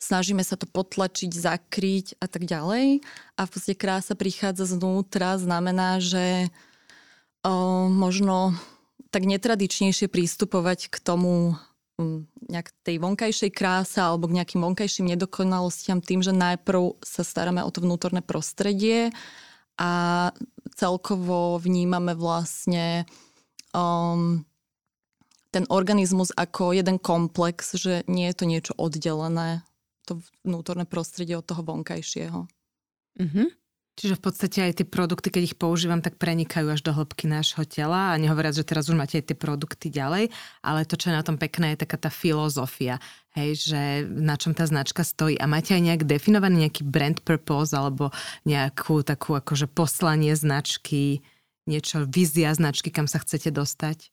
snažíme 0.00 0.40
sa 0.40 0.56
to 0.56 0.64
potlačiť, 0.64 1.28
zakryť 1.34 2.16
a 2.22 2.26
tak 2.30 2.48
ďalej. 2.48 3.04
A 3.36 3.40
v 3.44 3.50
podstate 3.52 3.76
krása 3.76 4.14
prichádza 4.16 4.70
znútra, 4.70 5.36
znamená, 5.36 6.00
že 6.00 6.48
um, 7.44 7.92
možno 7.92 8.56
tak 9.10 9.28
netradičnejšie 9.28 10.08
prístupovať 10.08 10.88
k 10.88 10.96
tomu 11.02 11.58
nejak 12.46 12.68
tej 12.84 13.00
vonkajšej 13.00 13.50
kráse 13.56 13.96
alebo 13.96 14.28
k 14.28 14.36
nejakým 14.40 14.60
vonkajším 14.60 15.16
nedokonalostiam 15.16 16.04
tým, 16.04 16.20
že 16.20 16.36
najprv 16.36 17.00
sa 17.00 17.24
staráme 17.24 17.64
o 17.64 17.70
to 17.72 17.80
vnútorné 17.80 18.20
prostredie 18.20 19.08
a 19.80 19.92
celkovo 20.76 21.56
vnímame 21.56 22.12
vlastne 22.12 23.08
um, 23.72 24.44
ten 25.52 25.64
organizmus 25.72 26.36
ako 26.36 26.76
jeden 26.76 27.00
komplex, 27.00 27.80
že 27.80 28.04
nie 28.04 28.28
je 28.28 28.36
to 28.36 28.44
niečo 28.44 28.72
oddelené, 28.76 29.64
to 30.04 30.20
vnútorné 30.44 30.84
prostredie 30.84 31.32
od 31.32 31.48
toho 31.48 31.64
vonkajšieho. 31.64 32.44
Mm-hmm. 33.16 33.48
Čiže 33.96 34.20
v 34.20 34.24
podstate 34.28 34.60
aj 34.60 34.72
tie 34.76 34.86
produkty, 34.86 35.32
keď 35.32 35.42
ich 35.48 35.56
používam, 35.56 36.04
tak 36.04 36.20
prenikajú 36.20 36.68
až 36.68 36.84
do 36.84 36.92
hĺbky 36.92 37.24
nášho 37.24 37.64
tela 37.64 38.12
a 38.12 38.20
nehovoriac, 38.20 38.52
že 38.52 38.68
teraz 38.68 38.92
už 38.92 38.96
máte 39.00 39.16
aj 39.16 39.32
tie 39.32 39.36
produkty 39.36 39.88
ďalej, 39.88 40.28
ale 40.60 40.84
to, 40.84 41.00
čo 41.00 41.08
je 41.08 41.16
na 41.16 41.24
tom 41.24 41.40
pekné, 41.40 41.72
je 41.72 41.88
taká 41.88 41.96
tá 41.96 42.12
filozofia, 42.12 43.00
hej, 43.32 43.56
že 43.56 43.80
na 44.04 44.36
čom 44.36 44.52
tá 44.52 44.68
značka 44.68 45.00
stojí 45.00 45.40
a 45.40 45.48
máte 45.48 45.72
aj 45.72 45.80
nejak 45.80 46.02
definovaný 46.04 46.68
nejaký 46.68 46.84
brand 46.84 47.24
purpose 47.24 47.72
alebo 47.72 48.12
nejakú 48.44 49.00
takú 49.00 49.32
akože 49.32 49.64
poslanie 49.72 50.36
značky, 50.36 51.24
niečo, 51.64 52.04
vízia 52.04 52.52
značky, 52.52 52.92
kam 52.92 53.08
sa 53.08 53.16
chcete 53.16 53.48
dostať? 53.48 54.12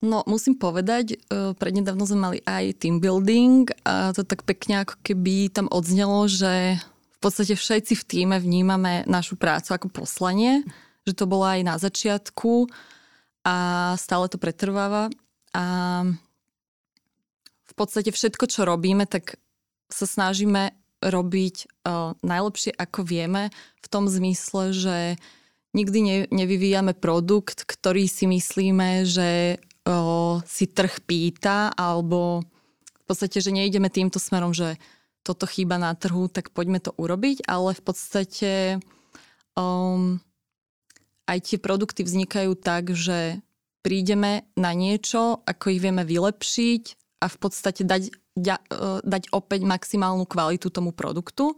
No, 0.00 0.24
musím 0.24 0.56
povedať, 0.56 1.20
e, 1.28 1.52
prednedávno 1.52 2.08
sme 2.08 2.18
mali 2.32 2.38
aj 2.48 2.80
team 2.80 3.04
building 3.04 3.68
a 3.84 4.16
to 4.16 4.24
tak 4.24 4.48
pekne 4.48 4.88
ako 4.88 4.96
keby 5.04 5.52
tam 5.52 5.68
odznelo, 5.68 6.24
že 6.24 6.80
v 7.20 7.28
podstate 7.28 7.52
všetci 7.52 8.00
v 8.00 8.04
týme 8.08 8.36
vnímame 8.40 9.04
našu 9.04 9.36
prácu 9.36 9.76
ako 9.76 9.92
poslanie, 9.92 10.64
že 11.04 11.12
to 11.12 11.28
bolo 11.28 11.44
aj 11.44 11.60
na 11.60 11.76
začiatku 11.76 12.64
a 13.44 13.56
stále 14.00 14.24
to 14.32 14.40
pretrváva. 14.40 15.12
A 15.52 15.64
v 17.68 17.72
podstate 17.76 18.08
všetko, 18.08 18.48
čo 18.48 18.64
robíme, 18.64 19.04
tak 19.04 19.36
sa 19.92 20.08
snažíme 20.08 20.72
robiť 21.04 21.84
uh, 21.84 22.16
najlepšie, 22.24 22.72
ako 22.72 23.04
vieme, 23.04 23.52
v 23.84 23.86
tom 23.92 24.08
zmysle, 24.08 24.72
že 24.72 24.96
nikdy 25.76 25.98
ne, 26.00 26.16
nevyvíjame 26.32 26.96
produkt, 26.96 27.68
ktorý 27.68 28.08
si 28.08 28.32
myslíme, 28.32 29.04
že 29.04 29.60
uh, 29.60 30.40
si 30.48 30.72
trh 30.72 31.04
pýta, 31.04 31.68
alebo 31.76 32.48
v 32.96 33.04
podstate, 33.04 33.44
že 33.44 33.52
nejdeme 33.52 33.92
týmto 33.92 34.16
smerom, 34.16 34.56
že 34.56 34.80
toto 35.22 35.44
chýba 35.44 35.76
na 35.76 35.92
trhu, 35.92 36.28
tak 36.32 36.50
poďme 36.50 36.80
to 36.80 36.96
urobiť, 36.96 37.44
ale 37.44 37.76
v 37.76 37.82
podstate 37.84 38.52
um, 39.54 40.18
aj 41.28 41.38
tie 41.44 41.58
produkty 41.60 42.02
vznikajú 42.02 42.56
tak, 42.56 42.92
že 42.96 43.44
prídeme 43.84 44.48
na 44.56 44.72
niečo, 44.72 45.44
ako 45.44 45.76
ich 45.76 45.80
vieme 45.80 46.04
vylepšiť 46.04 46.82
a 47.20 47.26
v 47.28 47.36
podstate 47.36 47.84
dať, 47.84 48.02
da, 48.36 48.56
uh, 48.72 49.00
dať 49.04 49.32
opäť 49.32 49.60
maximálnu 49.68 50.24
kvalitu 50.24 50.72
tomu 50.72 50.96
produktu. 50.96 51.56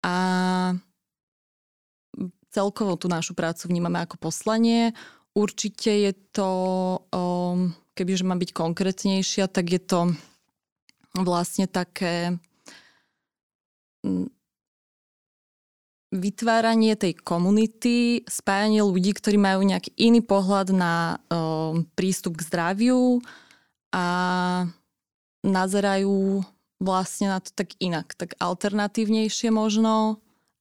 A 0.00 0.16
celkovo 2.50 2.96
tú 2.96 3.06
našu 3.06 3.36
prácu 3.36 3.70
vnímame 3.70 4.02
ako 4.02 4.16
poslanie. 4.18 4.96
Určite 5.36 5.90
je 6.10 6.12
to, 6.34 6.50
um, 7.14 7.70
kebyže 7.94 8.26
má 8.26 8.34
byť 8.34 8.50
konkrétnejšia, 8.50 9.46
tak 9.46 9.70
je 9.70 9.80
to 9.82 10.00
vlastne 11.14 11.70
také 11.70 12.38
vytváranie 16.10 16.98
tej 16.98 17.14
komunity, 17.22 18.26
spájanie 18.26 18.82
ľudí, 18.82 19.14
ktorí 19.14 19.38
majú 19.38 19.62
nejaký 19.62 19.94
iný 19.94 20.26
pohľad 20.26 20.74
na 20.74 21.22
um, 21.30 21.86
prístup 21.94 22.42
k 22.42 22.46
zdraviu 22.50 23.22
a 23.94 24.06
nazerajú 25.46 26.42
vlastne 26.82 27.30
na 27.30 27.38
to 27.38 27.54
tak 27.54 27.78
inak, 27.78 28.16
tak 28.18 28.34
alternatívnejšie 28.42 29.54
možno 29.54 30.18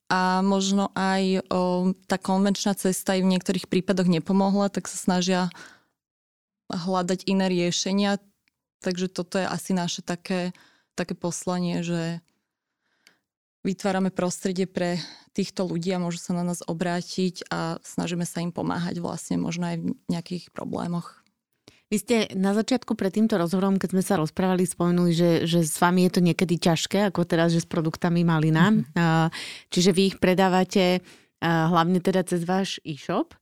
a 0.10 0.42
možno 0.42 0.90
aj 0.98 1.46
o, 1.54 1.94
tá 2.10 2.18
konvenčná 2.18 2.74
cesta 2.74 3.14
aj 3.14 3.22
v 3.22 3.32
niektorých 3.38 3.70
prípadoch 3.70 4.10
nepomohla, 4.10 4.74
tak 4.74 4.90
sa 4.90 4.98
snažia 4.98 5.42
hľadať 6.70 7.30
iné 7.30 7.46
riešenia. 7.46 8.18
Takže 8.82 9.06
toto 9.12 9.38
je 9.38 9.46
asi 9.46 9.78
naše 9.78 10.02
také, 10.02 10.52
také 10.98 11.14
poslanie, 11.14 11.86
že 11.86 12.26
vytvárame 13.70 14.10
prostredie 14.10 14.66
pre 14.66 14.98
týchto 15.38 15.70
ľudí 15.70 15.94
a 15.94 16.02
môžu 16.02 16.18
sa 16.18 16.34
na 16.34 16.42
nás 16.42 16.66
obrátiť 16.66 17.48
a 17.54 17.78
snažíme 17.86 18.26
sa 18.26 18.42
im 18.42 18.50
pomáhať 18.50 18.98
vlastne 18.98 19.38
možno 19.38 19.70
aj 19.70 19.78
v 19.78 19.94
nejakých 20.10 20.50
problémoch. 20.50 21.22
Vy 21.90 21.98
ste 21.98 22.16
na 22.38 22.54
začiatku 22.54 22.94
pred 22.94 23.10
týmto 23.10 23.34
rozhovorom, 23.34 23.82
keď 23.82 23.90
sme 23.98 24.04
sa 24.06 24.22
rozprávali, 24.22 24.62
spomenuli, 24.62 25.10
že, 25.10 25.32
že 25.50 25.66
s 25.66 25.82
vami 25.82 26.06
je 26.06 26.12
to 26.18 26.22
niekedy 26.22 26.62
ťažké, 26.62 27.10
ako 27.10 27.26
teraz, 27.26 27.50
že 27.50 27.66
s 27.66 27.70
produktami 27.70 28.22
Malina. 28.22 28.70
Mm-hmm. 28.70 29.34
Čiže 29.74 29.90
vy 29.98 30.02
ich 30.14 30.18
predávate 30.22 31.02
hlavne 31.42 31.98
teda 31.98 32.22
cez 32.30 32.46
váš 32.46 32.78
e-shop. 32.86 33.34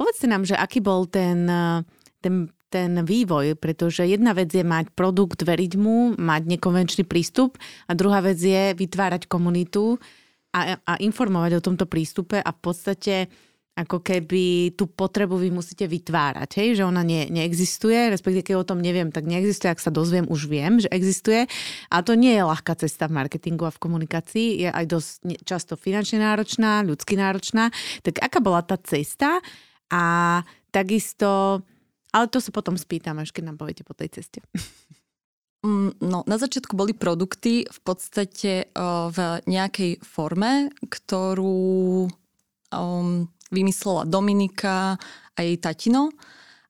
Povedzte 0.00 0.26
nám, 0.32 0.48
že 0.48 0.56
aký 0.56 0.80
bol 0.80 1.04
ten, 1.04 1.44
ten 2.24 2.48
ten 2.68 3.06
vývoj, 3.06 3.54
pretože 3.56 4.02
jedna 4.02 4.34
vec 4.34 4.50
je 4.50 4.66
mať 4.66 4.90
produkt, 4.92 5.46
veriť 5.46 5.72
mu, 5.78 6.18
mať 6.18 6.42
nekonvenčný 6.58 7.06
prístup 7.06 7.58
a 7.86 7.94
druhá 7.94 8.20
vec 8.20 8.36
je 8.36 8.74
vytvárať 8.74 9.30
komunitu 9.30 9.96
a, 10.50 10.80
a 10.80 10.92
informovať 10.98 11.60
o 11.60 11.64
tomto 11.64 11.86
prístupe 11.86 12.42
a 12.42 12.50
v 12.50 12.60
podstate 12.60 13.14
ako 13.76 14.00
keby 14.00 14.72
tú 14.72 14.88
potrebu 14.88 15.36
vy 15.36 15.52
musíte 15.52 15.84
vytvárať, 15.84 16.50
hej? 16.64 16.80
že 16.80 16.82
ona 16.88 17.04
nie, 17.04 17.28
neexistuje, 17.28 18.08
respektíve 18.08 18.40
keď 18.40 18.56
o 18.56 18.68
tom 18.72 18.80
neviem, 18.80 19.12
tak 19.12 19.28
neexistuje, 19.28 19.68
ak 19.68 19.84
sa 19.84 19.92
dozviem, 19.92 20.24
už 20.32 20.48
viem, 20.48 20.80
že 20.80 20.88
existuje. 20.88 21.44
A 21.92 22.00
to 22.00 22.16
nie 22.16 22.32
je 22.32 22.48
ľahká 22.48 22.72
cesta 22.80 23.04
v 23.04 23.20
marketingu 23.20 23.68
a 23.68 23.76
v 23.76 23.82
komunikácii, 23.84 24.64
je 24.64 24.68
aj 24.72 24.84
dosť 24.88 25.12
často 25.44 25.76
finančne 25.76 26.24
náročná, 26.24 26.80
ľudsky 26.88 27.20
náročná. 27.20 27.68
Tak 28.00 28.24
aká 28.24 28.40
bola 28.40 28.64
tá 28.64 28.80
cesta 28.80 29.44
a 29.92 30.40
takisto 30.72 31.60
ale 32.16 32.32
to 32.32 32.40
sa 32.40 32.48
potom 32.48 32.80
spýtam, 32.80 33.20
až 33.20 33.36
keď 33.36 33.52
nám 33.52 33.60
poviete 33.60 33.84
po 33.84 33.92
tej 33.92 34.16
ceste. 34.16 34.40
Mm, 35.66 35.98
no, 35.98 36.22
na 36.30 36.36
začiatku 36.38 36.78
boli 36.78 36.94
produkty 36.94 37.66
v 37.66 37.80
podstate 37.82 38.70
uh, 38.70 39.10
v 39.10 39.42
nejakej 39.50 39.98
forme, 39.98 40.70
ktorú 40.86 42.06
um, 42.70 43.26
vymyslela 43.50 44.06
Dominika 44.06 44.94
a 45.34 45.38
jej 45.42 45.58
tatino. 45.58 46.14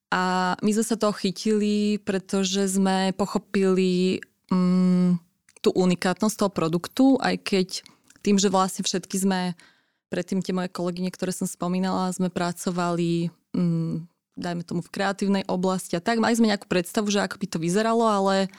A 0.08 0.54
my 0.64 0.70
sme 0.72 0.84
sa 0.86 0.96
toho 0.96 1.12
chytili, 1.12 2.00
pretože 2.00 2.72
sme 2.72 3.12
pochopili 3.12 4.22
um, 4.48 5.18
tú 5.60 5.74
unikátnosť 5.76 6.36
toho 6.40 6.50
produktu, 6.54 7.04
aj 7.20 7.36
keď 7.42 7.68
tým, 8.22 8.38
že 8.38 8.48
vlastne 8.48 8.86
všetky 8.86 9.16
sme, 9.18 9.40
predtým 10.08 10.40
tie 10.40 10.54
moje 10.56 10.70
kolegyne, 10.70 11.10
ktoré 11.10 11.34
som 11.34 11.44
spomínala, 11.50 12.14
sme 12.14 12.30
pracovali 12.30 13.28
um, 13.52 14.06
dajme 14.36 14.62
tomu 14.62 14.84
v 14.84 14.92
kreatívnej 14.92 15.44
oblasti 15.48 15.96
a 15.96 16.04
tak. 16.04 16.20
Mali 16.20 16.36
sme 16.36 16.52
nejakú 16.52 16.68
predstavu, 16.68 17.08
že 17.08 17.24
ako 17.24 17.40
by 17.40 17.46
to 17.48 17.58
vyzeralo, 17.58 18.04
ale 18.04 18.52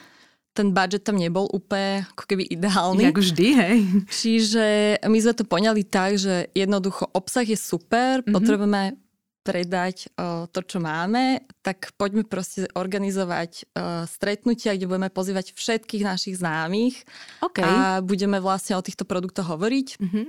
ten 0.57 0.74
budget 0.74 1.05
tam 1.05 1.22
nebol 1.22 1.46
úplne 1.53 2.10
ako 2.17 2.24
keby 2.25 2.50
ideálny. 2.50 3.05
Jak 3.05 3.22
vždy, 3.22 3.48
hej. 3.53 3.77
Čiže 4.10 4.65
my 5.05 5.17
sme 5.22 5.34
to 5.38 5.46
poňali 5.46 5.86
tak, 5.86 6.17
že 6.17 6.50
jednoducho 6.57 7.05
obsah 7.13 7.46
je 7.46 7.53
super, 7.53 8.25
mm-hmm. 8.25 8.34
potrebujeme 8.34 8.98
predať 9.46 10.12
uh, 10.19 10.43
to, 10.51 10.60
čo 10.60 10.84
máme, 10.84 11.39
tak 11.63 11.96
poďme 11.96 12.27
proste 12.27 12.67
organizovať 12.75 13.51
uh, 13.63 14.03
stretnutia, 14.03 14.75
kde 14.75 14.91
budeme 14.91 15.07
pozývať 15.07 15.55
všetkých 15.55 16.03
našich 16.03 16.36
známych 16.43 17.07
okay. 17.39 17.63
a 17.63 18.03
budeme 18.03 18.43
vlastne 18.43 18.75
o 18.75 18.84
týchto 18.84 19.07
produktoch 19.07 19.48
hovoriť. 19.48 20.03
Mm-hmm. 20.03 20.25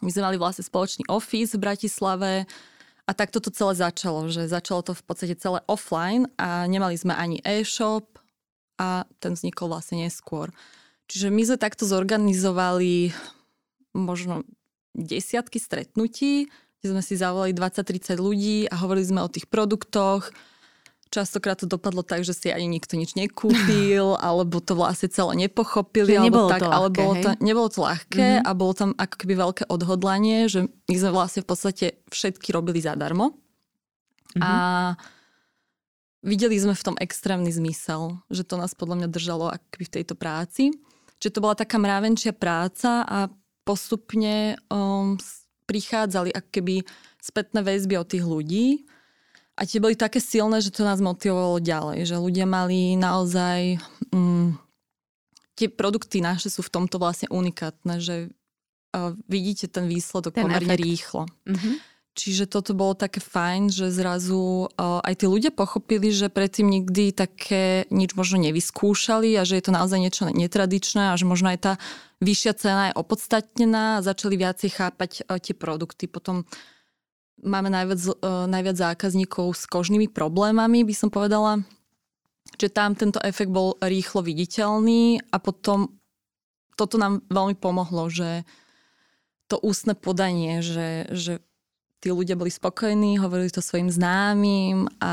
My 0.00 0.10
sme 0.10 0.22
mali 0.32 0.36
vlastne 0.40 0.64
spoločný 0.64 1.04
office 1.12 1.60
v 1.60 1.60
Bratislave, 1.60 2.32
A 3.04 3.12
takto 3.12 3.36
to 3.36 3.52
celé 3.52 3.76
začalo, 3.76 4.32
že 4.32 4.48
začalo 4.48 4.80
to 4.80 4.96
v 4.96 5.04
podstate 5.04 5.36
celé 5.36 5.60
offline 5.68 6.24
a 6.40 6.64
nemali 6.64 6.96
sme 6.96 7.12
ani 7.12 7.36
e-shop 7.44 8.16
a 8.80 9.04
ten 9.20 9.36
vznikol 9.36 9.68
vlastne 9.68 10.00
neskôr. 10.08 10.48
Čiže 11.12 11.28
my 11.28 11.42
sme 11.44 11.58
takto 11.60 11.84
zorganizovali 11.84 13.12
možno 13.92 14.48
desiatky 14.96 15.60
stretnutí, 15.60 16.48
kde 16.80 16.86
sme 16.96 17.02
si 17.04 17.14
zavolali 17.20 17.52
20-30 17.52 18.16
ľudí 18.16 18.58
a 18.72 18.80
hovorili 18.80 19.04
sme 19.04 19.20
o 19.20 19.28
tých 19.28 19.52
produktoch, 19.52 20.32
Častokrát 21.12 21.60
to 21.60 21.70
dopadlo 21.70 22.02
tak, 22.02 22.26
že 22.26 22.34
si 22.34 22.48
ani 22.50 22.66
nikto 22.66 22.98
nič 22.98 23.14
nekúpil, 23.14 24.16
alebo 24.26 24.58
to 24.58 24.74
vlastne 24.74 25.12
celé 25.12 25.46
nepochopili, 25.46 26.16
alebo 26.16 26.50
tak, 26.50 26.64
to 26.64 26.66
ľahké, 26.66 26.76
ale 26.76 26.88
bolo 26.90 27.12
to, 27.20 27.28
nebolo 27.38 27.68
to 27.70 27.80
ľahké 27.84 28.26
mm-hmm. 28.40 28.48
a 28.48 28.50
bolo 28.56 28.72
tam 28.74 28.90
ako 28.98 29.14
keby 29.20 29.34
veľké 29.38 29.64
odhodlanie, 29.70 30.38
že 30.50 30.66
my 30.68 30.96
sme 30.96 31.10
vlastne 31.14 31.40
v 31.44 31.48
podstate 31.48 31.86
všetky 32.10 32.50
robili 32.50 32.82
zadarmo. 32.82 33.36
Mm-hmm. 34.34 34.42
A 34.42 34.52
videli 36.24 36.56
sme 36.58 36.74
v 36.74 36.86
tom 36.92 36.96
extrémny 36.98 37.52
zmysel, 37.52 38.18
že 38.32 38.42
to 38.42 38.56
nás 38.58 38.72
podľa 38.74 39.04
mňa 39.04 39.08
držalo 39.12 39.52
akoby 39.52 39.84
v 39.86 39.94
tejto 40.00 40.14
práci. 40.18 40.72
Čiže 41.20 41.38
to 41.38 41.44
bola 41.44 41.54
taká 41.54 41.78
mravenčia 41.78 42.34
práca 42.34 43.06
a 43.06 43.30
postupne 43.62 44.58
um, 44.68 45.16
prichádzali 45.64 46.32
akoby 46.32 46.84
spätné 47.20 47.64
väzby 47.64 47.96
od 47.96 48.08
tých 48.08 48.24
ľudí 48.24 48.66
a 49.54 49.62
tie 49.62 49.78
boli 49.78 49.94
také 49.94 50.18
silné, 50.18 50.58
že 50.58 50.74
to 50.74 50.82
nás 50.82 50.98
motivovalo 50.98 51.62
ďalej, 51.62 52.10
že 52.10 52.16
ľudia 52.18 52.46
mali 52.46 52.98
naozaj... 52.98 53.78
Mm, 54.10 54.58
tie 55.54 55.70
produkty 55.70 56.18
naše 56.18 56.50
sú 56.50 56.66
v 56.66 56.72
tomto 56.74 56.98
vlastne 56.98 57.30
unikátne, 57.30 58.02
že 58.02 58.34
uh, 58.94 59.14
vidíte 59.30 59.70
ten 59.70 59.86
výsledok 59.86 60.34
ten 60.34 60.42
pomerne 60.46 60.74
efekt. 60.74 60.82
rýchlo. 60.82 61.22
Mm-hmm. 61.46 61.74
Čiže 62.14 62.46
toto 62.46 62.78
bolo 62.78 62.94
také 62.94 63.18
fajn, 63.18 63.74
že 63.74 63.90
zrazu 63.90 64.70
uh, 64.70 65.02
aj 65.02 65.14
tí 65.18 65.26
ľudia 65.26 65.50
pochopili, 65.50 66.14
že 66.14 66.30
predtým 66.30 66.70
nikdy 66.70 67.10
také 67.10 67.90
nič 67.90 68.14
možno 68.14 68.38
nevyskúšali 68.38 69.34
a 69.34 69.42
že 69.42 69.58
je 69.58 69.64
to 69.66 69.74
naozaj 69.74 69.98
niečo 69.98 70.30
netradičné 70.30 71.10
a 71.10 71.18
že 71.18 71.26
možno 71.26 71.50
aj 71.50 71.58
tá 71.58 71.72
vyššia 72.22 72.52
cena 72.54 72.82
je 72.90 72.98
opodstatnená 72.98 73.98
a 73.98 74.04
začali 74.06 74.38
viacej 74.38 74.70
chápať 74.74 75.10
uh, 75.26 75.38
tie 75.42 75.54
produkty. 75.58 76.06
Potom 76.06 76.46
máme 77.44 77.68
najviac, 77.68 78.00
uh, 78.24 78.48
najviac 78.48 78.76
zákazníkov 78.76 79.54
s 79.54 79.64
kožnými 79.68 80.08
problémami, 80.08 80.82
by 80.82 80.94
som 80.96 81.12
povedala. 81.12 81.60
Že 82.56 82.68
tam 82.72 82.96
tento 82.96 83.20
efekt 83.20 83.52
bol 83.52 83.76
rýchlo 83.80 84.24
viditeľný 84.24 85.20
a 85.28 85.36
potom 85.38 85.92
toto 86.74 86.98
nám 86.98 87.22
veľmi 87.30 87.54
pomohlo, 87.54 88.10
že 88.10 88.42
to 89.46 89.60
ústne 89.62 89.94
podanie, 89.94 90.64
že, 90.64 91.06
že 91.12 91.38
tí 92.02 92.10
ľudia 92.10 92.34
boli 92.34 92.50
spokojní, 92.50 93.22
hovorili 93.22 93.52
to 93.52 93.62
svojim 93.62 93.88
známym 93.88 94.90
a 94.98 95.12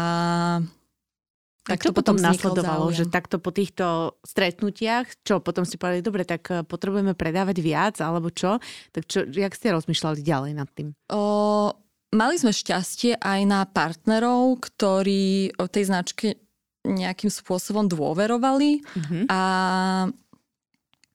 tak 1.62 1.86
to 1.86 1.94
potom 1.94 2.18
nasledovalo, 2.18 2.90
záujem. 2.90 3.06
že 3.06 3.14
takto 3.14 3.38
po 3.38 3.54
týchto 3.54 4.18
stretnutiach, 4.26 5.06
čo 5.22 5.46
potom 5.46 5.62
ste 5.62 5.78
povedali, 5.78 6.02
dobre, 6.02 6.26
tak 6.26 6.42
eh, 6.50 6.66
potrebujeme 6.66 7.14
predávať 7.14 7.62
viac, 7.62 7.96
alebo 8.02 8.34
čo? 8.34 8.58
Tak 8.90 9.06
čo, 9.06 9.30
jak 9.30 9.54
ste 9.54 9.70
rozmýšľali 9.70 10.26
ďalej 10.26 10.52
nad 10.58 10.70
tým? 10.74 10.98
O, 11.14 11.70
Mali 12.12 12.36
sme 12.36 12.52
šťastie 12.52 13.24
aj 13.24 13.40
na 13.48 13.64
partnerov, 13.64 14.60
ktorí 14.60 15.56
o 15.56 15.66
tej 15.72 15.88
značke 15.88 16.36
nejakým 16.84 17.32
spôsobom 17.32 17.88
dôverovali 17.88 18.82
mm-hmm. 18.84 19.24
a 19.30 19.42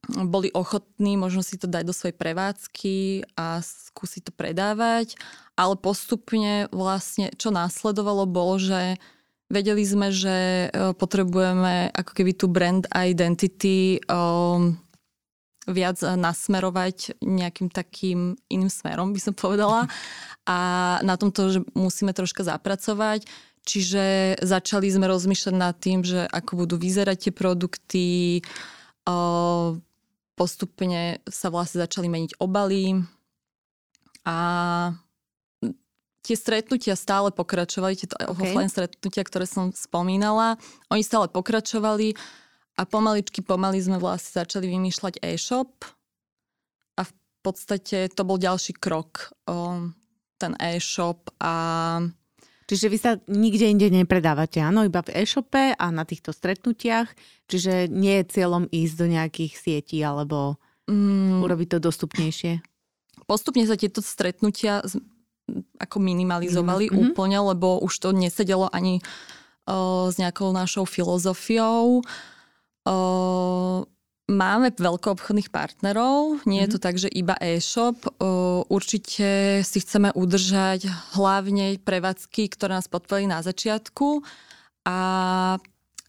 boli 0.06 0.54
ochotní 0.54 1.18
možno 1.18 1.42
si 1.42 1.58
to 1.58 1.66
dať 1.66 1.82
do 1.82 1.94
svojej 1.94 2.14
prevádzky 2.14 3.26
a 3.34 3.58
skúsiť 3.58 4.30
to 4.30 4.32
predávať, 4.32 5.18
ale 5.58 5.74
postupne 5.74 6.70
vlastne 6.70 7.34
čo 7.34 7.50
následovalo 7.50 8.22
bolo, 8.24 8.62
že 8.62 9.02
vedeli 9.50 9.82
sme, 9.82 10.14
že 10.14 10.70
e, 10.70 10.94
potrebujeme 10.94 11.90
ako 11.90 12.12
keby 12.14 12.32
tú 12.38 12.46
brand 12.46 12.86
identity 12.94 13.98
um, 14.06 14.78
viac 15.66 15.98
nasmerovať 16.00 17.18
nejakým 17.20 17.68
takým 17.68 18.38
iným 18.46 18.70
smerom, 18.70 19.10
by 19.10 19.20
som 19.20 19.34
povedala. 19.34 19.90
A 20.46 20.58
na 21.02 21.18
tomto, 21.18 21.50
že 21.50 21.60
musíme 21.74 22.14
troška 22.14 22.46
zapracovať. 22.46 23.26
Čiže 23.66 24.38
začali 24.46 24.86
sme 24.86 25.10
rozmýšľať 25.10 25.54
nad 25.58 25.74
tým, 25.74 26.06
že 26.06 26.22
ako 26.30 26.64
budú 26.64 26.78
vyzerať 26.78 27.28
tie 27.28 27.32
produkty, 27.34 28.06
postupne 30.38 31.18
sa 31.26 31.50
vlastne 31.50 31.82
začali 31.82 32.06
meniť 32.06 32.38
obaly 32.38 33.02
a 34.22 34.36
tie 36.26 36.34
stretnutia 36.34 36.98
stále 36.98 37.30
pokračovali, 37.30 37.94
tie 37.94 38.10
okay. 38.10 38.26
offline 38.26 38.66
stretnutia, 38.66 39.22
ktoré 39.22 39.46
som 39.46 39.70
spomínala, 39.70 40.58
oni 40.90 41.06
stále 41.06 41.30
pokračovali 41.30 42.18
a 42.76 42.82
pomaličky, 42.84 43.40
pomaly 43.40 43.80
sme 43.80 43.96
vlastne 43.96 44.44
začali 44.44 44.68
vymýšľať 44.68 45.24
e-shop 45.24 45.72
a 47.00 47.02
v 47.02 47.12
podstate 47.40 48.12
to 48.12 48.22
bol 48.22 48.36
ďalší 48.36 48.76
krok, 48.76 49.32
ten 50.36 50.52
e-shop 50.60 51.32
a 51.40 51.54
Čiže 52.66 52.86
vy 52.90 52.98
sa 52.98 53.14
nikde 53.30 53.70
inde 53.70 53.86
nepredávate, 53.94 54.58
áno, 54.58 54.82
iba 54.82 54.98
v 54.98 55.22
e-shope 55.22 55.70
a 55.78 55.86
na 55.94 56.02
týchto 56.02 56.34
stretnutiach, 56.34 57.14
čiže 57.46 57.86
nie 57.86 58.18
je 58.18 58.24
cieľom 58.26 58.66
ísť 58.66 58.94
do 58.98 59.06
nejakých 59.06 59.52
sietí 59.54 60.02
alebo 60.02 60.58
mm. 60.90 61.46
urobiť 61.46 61.78
to 61.78 61.78
dostupnejšie? 61.78 62.58
Postupne 63.30 63.62
sa 63.70 63.78
tieto 63.78 64.02
stretnutia 64.02 64.82
ako 65.78 65.96
minimalizovali 66.02 66.90
mm-hmm. 66.90 67.02
úplne, 67.14 67.38
lebo 67.38 67.78
už 67.86 67.94
to 68.02 68.10
nesedelo 68.10 68.66
ani 68.74 68.98
uh, 69.70 70.10
s 70.10 70.18
nejakou 70.18 70.50
našou 70.50 70.90
filozofiou. 70.90 72.02
Máme 74.26 74.74
veľkoobchodných 74.74 75.54
partnerov, 75.54 76.42
nie 76.50 76.58
je 76.66 76.74
to 76.74 76.78
mhm. 76.82 76.84
tak, 76.84 76.94
že 76.98 77.06
iba 77.10 77.38
e-shop. 77.38 77.98
Určite 78.66 79.62
si 79.62 79.78
chceme 79.78 80.10
udržať 80.10 80.90
hlavne 81.14 81.78
prevádzky, 81.78 82.50
ktoré 82.50 82.74
nás 82.74 82.90
podporili 82.90 83.30
na 83.30 83.42
začiatku 83.46 84.26
a 84.86 84.98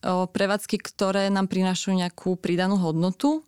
prevádzky, 0.05 0.77
ktoré 0.81 1.29
nám 1.29 1.45
prinášajú 1.49 1.93
nejakú 1.93 2.37
pridanú 2.37 2.81
hodnotu. 2.81 3.45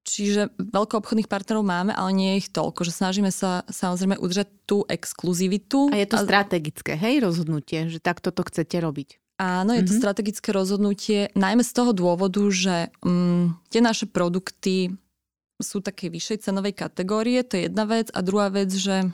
Čiže 0.00 0.56
veľkoobchodných 0.56 1.28
partnerov 1.28 1.60
máme, 1.60 1.92
ale 1.92 2.10
nie 2.16 2.28
je 2.34 2.40
ich 2.44 2.50
toľko, 2.50 2.88
že 2.88 2.96
snažíme 2.96 3.28
sa 3.28 3.68
samozrejme 3.68 4.16
udržať 4.16 4.48
tú 4.64 4.82
exkluzivitu. 4.88 5.92
A 5.92 6.00
je 6.00 6.08
to 6.08 6.18
a... 6.18 6.24
strategické, 6.24 6.96
hej, 6.96 7.20
rozhodnutie, 7.20 7.92
že 7.92 8.00
takto 8.00 8.32
to 8.32 8.42
chcete 8.48 8.80
robiť. 8.80 9.20
Áno, 9.40 9.72
je 9.72 9.88
to 9.88 9.96
mm-hmm. 9.96 10.02
strategické 10.04 10.52
rozhodnutie, 10.52 11.32
najmä 11.32 11.64
z 11.64 11.72
toho 11.72 11.96
dôvodu, 11.96 12.44
že 12.52 12.92
um, 13.00 13.56
tie 13.72 13.80
naše 13.80 14.04
produkty 14.04 14.92
sú 15.56 15.80
také 15.80 16.12
vyššej 16.12 16.44
cenovej 16.44 16.76
kategórie, 16.76 17.40
to 17.40 17.56
je 17.56 17.72
jedna 17.72 17.88
vec. 17.88 18.12
A 18.12 18.20
druhá 18.20 18.52
vec, 18.52 18.68
že 18.68 19.08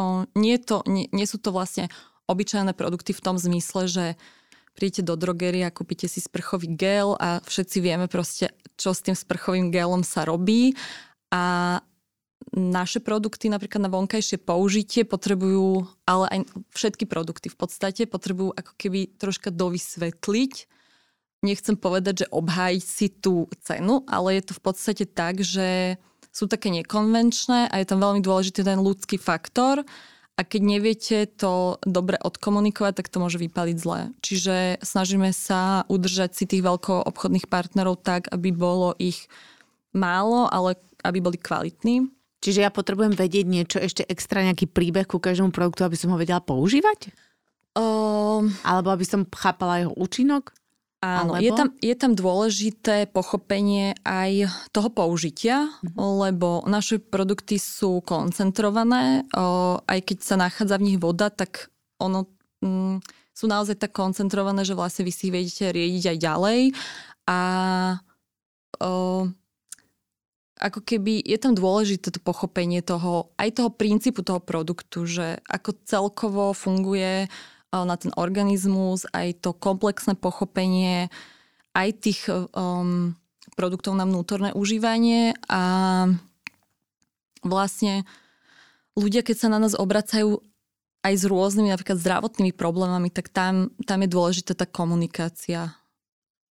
o, 0.00 0.24
nie, 0.32 0.56
to, 0.56 0.80
nie, 0.88 1.12
nie 1.12 1.28
sú 1.28 1.36
to 1.36 1.52
vlastne 1.52 1.92
obyčajné 2.24 2.72
produkty 2.72 3.12
v 3.12 3.20
tom 3.20 3.36
zmysle, 3.36 3.84
že 3.84 4.04
príjete 4.72 5.04
do 5.04 5.12
drogerie 5.12 5.68
a 5.68 5.74
kúpite 5.74 6.08
si 6.08 6.24
sprchový 6.24 6.72
gel 6.72 7.20
a 7.20 7.44
všetci 7.44 7.84
vieme 7.84 8.08
proste, 8.08 8.48
čo 8.80 8.96
s 8.96 9.04
tým 9.04 9.12
sprchovým 9.12 9.68
gelom 9.68 10.00
sa 10.00 10.24
robí. 10.24 10.72
A 11.28 11.76
naše 12.50 12.98
produkty 12.98 13.46
napríklad 13.46 13.86
na 13.86 13.92
vonkajšie 13.92 14.42
použitie 14.42 15.06
potrebujú, 15.06 15.86
ale 16.08 16.26
aj 16.28 16.38
všetky 16.74 17.06
produkty 17.06 17.46
v 17.52 17.58
podstate 17.58 18.02
potrebujú 18.10 18.50
ako 18.56 18.72
keby 18.74 19.14
troška 19.20 19.54
dovysvetliť. 19.54 20.54
Nechcem 21.40 21.76
povedať, 21.78 22.26
že 22.26 22.32
obhájiť 22.32 22.84
si 22.84 23.06
tú 23.08 23.48
cenu, 23.64 24.04
ale 24.10 24.40
je 24.40 24.42
to 24.50 24.52
v 24.58 24.62
podstate 24.66 25.04
tak, 25.08 25.40
že 25.40 25.96
sú 26.30 26.46
také 26.46 26.68
nekonvenčné 26.70 27.70
a 27.70 27.74
je 27.80 27.86
tam 27.88 28.02
veľmi 28.02 28.20
dôležitý 28.20 28.62
ten 28.62 28.78
ľudský 28.78 29.16
faktor 29.16 29.82
a 30.36 30.40
keď 30.40 30.62
neviete 30.62 31.18
to 31.28 31.76
dobre 31.84 32.16
odkomunikovať, 32.16 33.02
tak 33.02 33.12
to 33.12 33.20
môže 33.20 33.36
vypaliť 33.36 33.76
zle. 33.76 34.08
Čiže 34.24 34.80
snažíme 34.80 35.32
sa 35.36 35.84
udržať 35.90 36.32
si 36.32 36.44
tých 36.48 36.64
veľkoobchodných 36.64 37.50
partnerov 37.50 38.00
tak, 38.00 38.32
aby 38.32 38.48
bolo 38.54 38.96
ich 38.96 39.28
málo, 39.92 40.48
ale 40.48 40.78
aby 41.04 41.18
boli 41.20 41.36
kvalitní. 41.36 42.19
Čiže 42.40 42.64
ja 42.64 42.72
potrebujem 42.72 43.12
vedieť 43.12 43.46
niečo 43.46 43.78
ešte 43.78 44.02
extra, 44.08 44.40
nejaký 44.40 44.64
príbeh 44.64 45.04
ku 45.04 45.20
každému 45.20 45.52
produktu, 45.52 45.84
aby 45.84 45.96
som 45.96 46.12
ho 46.12 46.16
vedela 46.16 46.40
používať? 46.40 47.12
Um, 47.76 48.50
Alebo 48.64 48.90
aby 48.90 49.04
som 49.04 49.28
chápala 49.28 49.84
jeho 49.84 49.92
účinok? 49.94 50.56
Áno, 51.00 51.36
Alebo... 51.36 51.44
je, 51.44 51.50
tam, 51.56 51.68
je 51.80 51.94
tam 51.96 52.12
dôležité 52.12 53.08
pochopenie 53.08 53.96
aj 54.04 54.52
toho 54.68 54.92
použitia, 54.92 55.72
mm-hmm. 55.80 55.96
lebo 55.96 56.60
naše 56.68 57.00
produkty 57.00 57.56
sú 57.56 58.04
koncentrované, 58.04 59.24
o, 59.32 59.80
aj 59.80 59.98
keď 60.04 60.18
sa 60.20 60.36
nachádza 60.36 60.76
v 60.76 60.92
nich 60.92 60.98
voda, 61.00 61.32
tak 61.32 61.72
ono 61.96 62.28
mm, 62.60 63.00
sú 63.32 63.44
naozaj 63.48 63.80
tak 63.80 63.96
koncentrované, 63.96 64.60
že 64.68 64.76
vlastne 64.76 65.08
vy 65.08 65.12
si 65.12 65.32
ich 65.32 65.34
vedete 65.36 65.72
riediť 65.72 66.04
aj 66.12 66.18
ďalej. 66.20 66.60
A 67.24 67.40
o, 68.84 69.24
ako 70.60 70.84
keby 70.84 71.24
je 71.24 71.38
tam 71.40 71.56
dôležité 71.56 72.12
to 72.12 72.20
pochopenie 72.20 72.84
toho, 72.84 73.32
aj 73.40 73.56
toho 73.56 73.70
princípu 73.72 74.20
toho 74.20 74.44
produktu, 74.44 75.08
že 75.08 75.40
ako 75.48 75.72
celkovo 75.88 76.52
funguje 76.52 77.32
na 77.72 77.96
ten 77.96 78.12
organizmus, 78.18 79.08
aj 79.16 79.40
to 79.40 79.56
komplexné 79.56 80.18
pochopenie 80.18 81.08
aj 81.72 81.88
tých 82.02 82.20
um, 82.28 83.14
produktov 83.54 83.94
na 83.94 84.04
vnútorné 84.04 84.50
užívanie 84.52 85.38
a 85.46 85.62
vlastne 87.46 88.04
ľudia, 88.98 89.22
keď 89.22 89.36
sa 89.38 89.48
na 89.48 89.62
nás 89.62 89.78
obracajú 89.78 90.42
aj 91.00 91.14
s 91.16 91.24
rôznymi 91.24 91.72
napríklad 91.72 91.96
zdravotnými 91.96 92.52
problémami, 92.52 93.08
tak 93.08 93.32
tam, 93.32 93.72
tam 93.88 94.04
je 94.04 94.08
dôležitá 94.10 94.52
tá 94.52 94.68
komunikácia 94.68 95.72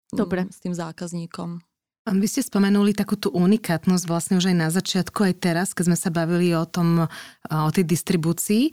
Dobre. 0.10 0.50
s 0.50 0.58
tým 0.58 0.74
zákazníkom. 0.74 1.62
Vy 2.08 2.26
ste 2.26 2.42
spomenuli 2.42 2.96
takú 2.96 3.20
tú 3.20 3.30
unikátnosť 3.36 4.04
vlastne 4.08 4.36
už 4.40 4.50
aj 4.50 4.58
na 4.58 4.70
začiatku, 4.72 5.20
aj 5.30 5.36
teraz, 5.44 5.68
keď 5.78 5.94
sme 5.94 5.98
sa 6.00 6.10
bavili 6.10 6.56
o 6.56 6.66
tom, 6.66 7.06
o 7.52 7.70
tej 7.70 7.86
distribúcii. 7.86 8.72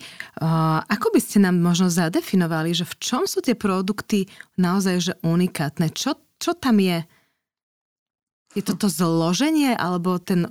Ako 0.86 1.12
by 1.12 1.20
ste 1.20 1.44
nám 1.44 1.60
možno 1.60 1.92
zadefinovali, 1.92 2.72
že 2.72 2.88
v 2.88 2.94
čom 2.96 3.22
sú 3.28 3.44
tie 3.44 3.52
produkty 3.52 4.30
naozaj 4.56 4.94
že 5.02 5.12
unikátne? 5.20 5.92
Čo, 5.92 6.16
čo 6.40 6.56
tam 6.56 6.80
je? 6.80 7.04
Je 8.56 8.64
to 8.64 8.72
to 8.72 8.88
zloženie, 8.88 9.76
alebo 9.76 10.16
ten... 10.16 10.48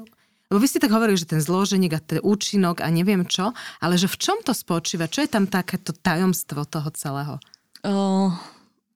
Lebo 0.54 0.62
vy 0.62 0.70
ste 0.70 0.78
tak 0.78 0.94
hovorili, 0.94 1.18
že 1.18 1.26
ten 1.26 1.42
zloženík 1.42 1.90
a 1.98 2.06
ten 2.06 2.22
účinok 2.22 2.86
a 2.86 2.94
neviem 2.94 3.26
čo, 3.26 3.50
ale 3.82 3.98
že 3.98 4.06
v 4.06 4.20
čom 4.22 4.38
to 4.46 4.54
spočíva? 4.54 5.10
Čo 5.10 5.26
je 5.26 5.34
tam 5.34 5.50
takéto 5.50 5.90
tajomstvo 5.90 6.70
toho 6.70 6.94
celého? 6.94 7.42
Uh, 7.82 8.30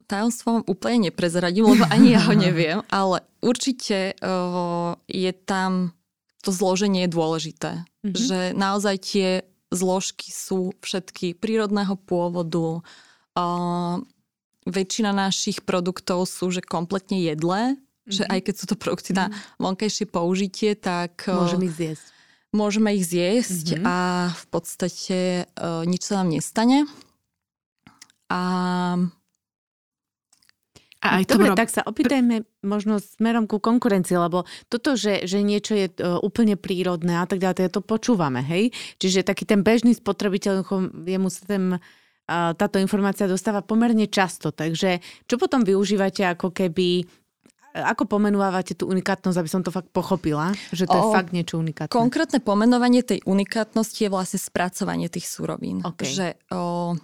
tajomstvo 0.09 0.65
úplne 0.65 1.13
neprezradím, 1.13 1.69
lebo 1.77 1.85
ani 1.93 2.17
ja 2.17 2.25
ho 2.25 2.33
neviem, 2.33 2.81
ale 2.89 3.21
určite 3.45 4.17
uh, 4.17 4.97
je 5.05 5.29
tam 5.45 5.93
to 6.39 6.49
zloženie 6.55 7.05
je 7.05 7.13
dôležité. 7.13 7.71
Mm-hmm. 7.83 8.15
Že 8.15 8.39
naozaj 8.55 8.95
tie 9.03 9.29
zložky 9.69 10.31
sú 10.31 10.73
všetky 10.79 11.35
prírodného 11.37 11.99
pôvodu. 11.99 12.81
Uh, 13.35 14.01
väčšina 14.63 15.11
našich 15.11 15.63
produktov 15.67 16.25
sú 16.25 16.49
že 16.49 16.63
kompletne 16.63 17.19
jedlé, 17.19 17.75
mm-hmm. 17.75 18.11
že 18.11 18.23
aj 18.25 18.39
keď 18.49 18.53
sú 18.55 18.65
to 18.71 18.75
produkty 18.79 19.11
na 19.11 19.29
mhm. 19.29 19.35
vonkajšie 19.61 20.05
použitie, 20.09 20.73
tak... 20.79 21.27
Môžeme 21.27 21.67
ich 21.67 21.75
zjesť. 21.75 22.05
Môžeme 22.49 22.89
ich 22.97 23.05
zjesť 23.05 23.77
mm-hmm. 23.77 23.85
a 23.85 23.97
v 24.33 24.45
podstate 24.49 25.19
uh, 25.53 25.85
nič 25.85 26.07
sa 26.07 26.23
nám 26.23 26.33
nestane. 26.33 26.89
A 28.29 28.41
a 30.99 31.23
aj 31.23 31.31
Dobre, 31.31 31.55
rob... 31.55 31.55
tak 31.55 31.71
sa 31.71 31.79
opýtajme 31.87 32.43
možno 32.67 32.99
smerom 32.99 33.47
ku 33.47 33.63
konkurencii, 33.63 34.19
lebo 34.19 34.43
toto, 34.67 34.99
že, 34.99 35.23
že 35.23 35.39
niečo 35.39 35.71
je 35.71 35.87
uh, 35.95 36.19
úplne 36.19 36.59
prírodné 36.59 37.23
a 37.23 37.25
tak 37.25 37.39
ďalej, 37.39 37.71
to 37.71 37.79
počúvame, 37.79 38.43
hej? 38.43 38.75
Čiže 38.99 39.23
taký 39.23 39.47
ten 39.47 39.63
bežný 39.63 39.95
spotrebiteľ, 39.95 40.67
jemu 41.07 41.29
sa 41.31 41.43
ten, 41.47 41.79
uh, 41.79 42.51
táto 42.51 42.83
informácia 42.83 43.31
dostáva 43.31 43.63
pomerne 43.63 44.11
často, 44.11 44.51
takže 44.51 44.99
čo 45.23 45.39
potom 45.39 45.63
využívate 45.63 46.27
ako 46.27 46.51
keby 46.51 47.07
ako 47.69 48.09
pomenúvate 48.09 48.73
tú 48.73 48.89
unikátnosť, 48.89 49.37
aby 49.37 49.49
som 49.49 49.61
to 49.61 49.69
fakt 49.69 49.93
pochopila, 49.93 50.51
že 50.73 50.89
to 50.89 50.97
o, 50.97 50.99
je 50.99 51.03
fakt 51.13 51.31
niečo 51.31 51.61
unikátne? 51.61 51.93
Konkrétne 51.93 52.41
pomenovanie 52.41 53.05
tej 53.05 53.21
unikátnosti 53.29 54.03
je 54.03 54.09
vlastne 54.09 54.41
spracovanie 54.41 55.05
tých 55.05 55.29
surovín. 55.29 55.85
Okay. 55.85 56.09
Že 56.09 56.27
o, 56.49 56.97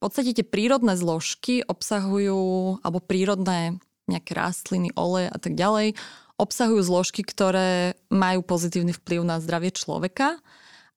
v 0.00 0.08
podstate 0.08 0.32
tie 0.32 0.48
prírodné 0.48 0.96
zložky 0.96 1.60
obsahujú, 1.60 2.80
alebo 2.80 3.04
prírodné 3.04 3.76
nejaké 4.08 4.32
rastliny, 4.32 4.88
oleje 4.96 5.28
a 5.28 5.36
tak 5.36 5.60
ďalej, 5.60 5.92
obsahujú 6.40 6.80
zložky, 6.80 7.20
ktoré 7.20 8.00
majú 8.08 8.40
pozitívny 8.40 8.96
vplyv 8.96 9.28
na 9.28 9.36
zdravie 9.44 9.68
človeka. 9.76 10.40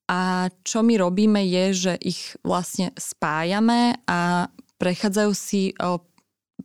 A 0.07 0.47
čo 0.63 0.87
my 0.87 0.95
robíme 0.95 1.43
je, 1.43 1.65
že 1.75 1.93
ich 1.99 2.39
vlastne 2.47 2.95
spájame 2.95 3.99
a 4.07 4.47
prechádzajú 4.79 5.31
si 5.35 5.75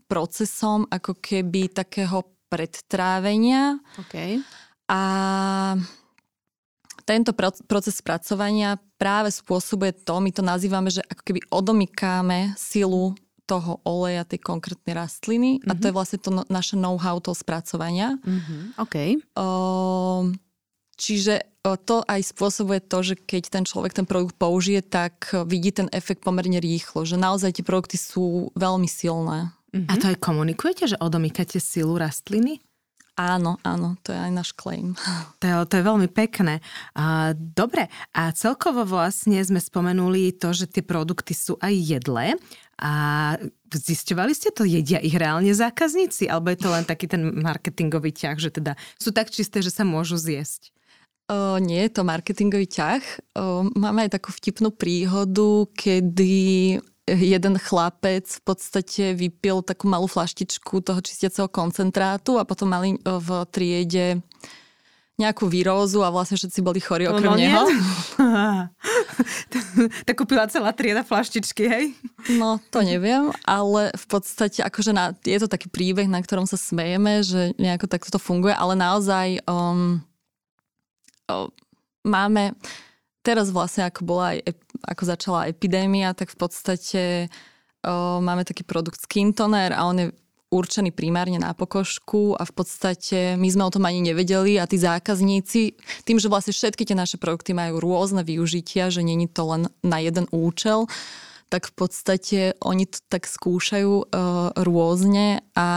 procesom 0.07 0.87
ako 0.94 1.18
keby 1.18 1.74
takého 1.74 2.22
predtrávenia. 2.46 3.83
Okay. 4.07 4.38
A 4.87 5.01
tento 7.09 7.33
proces 7.64 7.97
spracovania 7.97 8.77
práve 9.01 9.33
spôsobuje 9.33 9.97
to, 10.05 10.21
my 10.21 10.29
to 10.29 10.44
nazývame, 10.44 10.92
že 10.92 11.01
ako 11.09 11.23
keby 11.25 11.40
odomykáme 11.49 12.53
silu 12.61 13.16
toho 13.49 13.81
oleja, 13.88 14.29
tej 14.29 14.44
konkrétnej 14.44 14.92
rastliny 14.92 15.57
mm-hmm. 15.57 15.73
a 15.73 15.73
to 15.73 15.88
je 15.88 15.92
mhm. 15.92 15.97
vlastne 15.97 16.18
to 16.21 16.29
no, 16.29 16.44
naše 16.53 16.77
know-how 16.77 17.16
toho 17.16 17.33
spracovania. 17.33 18.21
Mm-hmm. 18.21 18.61
OK. 18.77 18.97
O, 19.40 19.49
čiže 21.01 21.49
to 21.64 22.01
aj 22.05 22.33
spôsobuje 22.33 22.81
to, 22.85 22.99
že 23.01 23.14
keď 23.16 23.42
ten 23.53 23.64
človek 23.64 23.92
ten 23.92 24.05
produkt 24.09 24.37
použije, 24.40 24.81
tak 24.85 25.33
vidí 25.49 25.73
ten 25.73 25.88
efekt 25.92 26.25
pomerne 26.25 26.61
rýchlo, 26.61 27.09
že 27.09 27.21
naozaj 27.21 27.61
tie 27.61 27.64
produkty 27.64 27.97
sú 28.01 28.53
veľmi 28.57 28.88
silné. 28.88 29.53
Mm-hmm. 29.73 29.88
A 29.88 29.92
to 30.01 30.09
aj 30.12 30.16
komunikujete, 30.21 30.85
že 30.88 31.01
odomýkate 31.01 31.61
silu 31.61 31.97
rastliny? 31.97 32.61
Áno, 33.18 33.59
áno, 33.66 33.98
to 34.07 34.14
je 34.14 34.18
aj 34.18 34.31
náš 34.33 34.50
claim. 34.54 34.94
To 35.42 35.44
je, 35.46 35.54
to 35.66 35.74
je 35.78 35.85
veľmi 35.87 36.09
pekné. 36.11 36.62
A, 36.94 37.35
dobre, 37.35 37.90
a 38.14 38.31
celkovo 38.31 38.87
vlastne 38.87 39.42
sme 39.42 39.59
spomenuli 39.59 40.35
to, 40.38 40.54
že 40.54 40.70
tie 40.70 40.83
produkty 40.87 41.35
sú 41.35 41.59
aj 41.59 41.74
jedlé. 41.74 42.38
A 42.78 43.35
zisťovali 43.74 44.33
ste 44.35 44.54
to, 44.54 44.62
jedia 44.62 45.02
ich 45.02 45.18
reálne 45.18 45.50
zákazníci? 45.50 46.31
Alebo 46.31 46.54
je 46.54 46.62
to 46.62 46.70
len 46.70 46.87
taký 46.87 47.11
ten 47.11 47.22
marketingový 47.42 48.14
ťah, 48.14 48.38
že 48.38 48.54
teda 48.54 48.78
sú 49.02 49.11
tak 49.11 49.35
čisté, 49.35 49.66
že 49.66 49.74
sa 49.74 49.83
môžu 49.83 50.14
zjesť? 50.14 50.70
O, 51.26 51.59
nie 51.59 51.83
je 51.87 51.90
to 51.90 52.07
marketingový 52.07 52.70
ťah. 52.70 53.02
O, 53.35 53.66
máme 53.74 54.07
aj 54.07 54.14
takú 54.14 54.31
vtipnú 54.31 54.70
príhodu, 54.70 55.66
kedy 55.74 56.78
jeden 57.16 57.57
chlapec 57.57 58.29
v 58.29 58.42
podstate 58.44 59.16
vypil 59.16 59.64
takú 59.64 59.88
malú 59.88 60.05
flaštičku 60.05 60.85
toho 60.85 61.01
čistiaceho 61.01 61.49
koncentrátu 61.49 62.37
a 62.37 62.44
potom 62.44 62.68
mali 62.68 62.97
e, 62.97 62.99
v 63.01 63.29
triede 63.49 64.21
nejakú 65.18 65.51
výrózu 65.51 66.07
a 66.07 66.14
vlastne 66.14 66.38
všetci 66.38 66.62
boli 66.62 66.79
chorí 66.79 67.11
okrem 67.11 67.35
no, 67.35 67.35
neho. 67.35 67.66
tak 70.07 70.14
kúpila 70.14 70.47
celá 70.47 70.71
trieda 70.71 71.03
flaštičky, 71.03 71.64
hej? 71.66 71.85
No, 72.38 72.62
to 72.71 72.87
neviem, 72.87 73.35
ale 73.42 73.90
v 73.99 74.07
podstate 74.07 74.62
akože 74.62 74.94
na, 74.94 75.11
je 75.27 75.38
to 75.42 75.51
taký 75.51 75.66
príbeh, 75.66 76.07
na 76.07 76.23
ktorom 76.23 76.47
sa 76.47 76.55
smejeme, 76.55 77.27
že 77.27 77.51
nejako 77.59 77.90
takto 77.90 78.14
to 78.14 78.23
funguje, 78.23 78.55
ale 78.55 78.79
naozaj 78.79 79.42
um, 79.51 79.99
um, 81.27 81.51
máme 82.07 82.55
teraz 83.27 83.51
vlastne 83.51 83.90
ako 83.90 84.01
bola 84.07 84.38
aj, 84.38 84.55
ako 84.85 85.03
začala 85.05 85.49
epidémia, 85.51 86.14
tak 86.14 86.31
v 86.33 86.38
podstate 86.38 87.03
o, 87.83 88.23
máme 88.23 88.45
taký 88.47 88.62
produkt 88.62 89.03
Skin 89.03 89.35
Toner 89.35 89.75
a 89.75 89.87
on 89.87 89.97
je 89.99 90.07
určený 90.49 90.97
primárne 90.97 91.37
na 91.37 91.53
pokožku 91.53 92.33
a 92.33 92.43
v 92.49 92.53
podstate 92.57 93.37
my 93.37 93.49
sme 93.53 93.69
o 93.69 93.75
tom 93.75 93.85
ani 93.85 94.01
nevedeli 94.01 94.57
a 94.57 94.64
tí 94.64 94.81
zákazníci, 94.81 95.77
tým, 96.09 96.17
že 96.17 96.33
vlastne 96.33 96.57
všetky 96.57 96.88
tie 96.88 96.97
naše 96.97 97.21
produkty 97.21 97.53
majú 97.53 97.85
rôzne 97.85 98.25
využitia, 98.25 98.88
že 98.88 99.05
není 99.05 99.29
to 99.29 99.45
len 99.45 99.62
na 99.85 100.01
jeden 100.01 100.25
účel, 100.33 100.88
tak 101.53 101.69
v 101.69 101.75
podstate 101.77 102.38
oni 102.64 102.88
to 102.88 102.97
tak 103.12 103.29
skúšajú 103.29 103.93
uh, 104.09 104.57
rôzne 104.57 105.45
a 105.53 105.69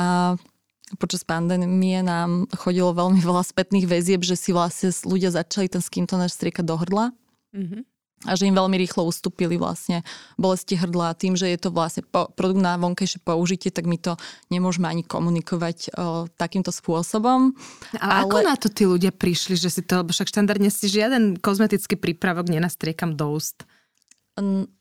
počas 0.99 1.27
pandémie 1.27 1.99
nám 1.99 2.47
chodilo 2.55 2.95
veľmi 2.95 3.19
veľa 3.19 3.43
spätných 3.43 3.91
väzieb, 3.91 4.23
že 4.23 4.39
si 4.39 4.55
vlastne 4.55 4.95
ľudia 5.03 5.35
začali 5.35 5.67
ten 5.67 5.83
skin 5.83 6.07
toner 6.07 6.31
striekať 6.31 6.63
do 6.63 6.79
hrdla 6.79 7.11
Mm-hmm. 7.51 7.81
A 8.29 8.37
že 8.37 8.45
im 8.45 8.53
veľmi 8.53 8.77
rýchlo 8.77 9.09
ustúpili 9.09 9.57
vlastne 9.57 10.05
bolesti 10.37 10.77
hrdla 10.77 11.17
tým, 11.17 11.33
že 11.33 11.49
je 11.49 11.57
to 11.57 11.73
vlastne 11.73 12.05
po, 12.05 12.29
produkt 12.37 12.61
na 12.61 12.77
vonkajšie 12.77 13.25
použitie, 13.25 13.73
tak 13.73 13.89
my 13.89 13.97
to 13.97 14.13
nemôžeme 14.53 14.85
ani 14.85 15.01
komunikovať 15.01 15.77
o, 15.89 16.29
takýmto 16.37 16.69
spôsobom. 16.69 17.57
A 17.97 18.21
ale... 18.21 18.29
ako 18.29 18.37
na 18.45 18.53
to 18.53 18.69
tí 18.69 18.85
ľudia 18.85 19.09
prišli, 19.09 19.57
že 19.57 19.73
si 19.73 19.81
to, 19.81 20.05
lebo 20.05 20.13
však 20.13 20.29
štandardne 20.29 20.69
si 20.69 20.85
žiaden 20.85 21.41
kozmetický 21.41 21.97
prípravok 21.97 22.53
nenastriekam 22.53 23.17
do 23.17 23.33
úst. 23.33 23.65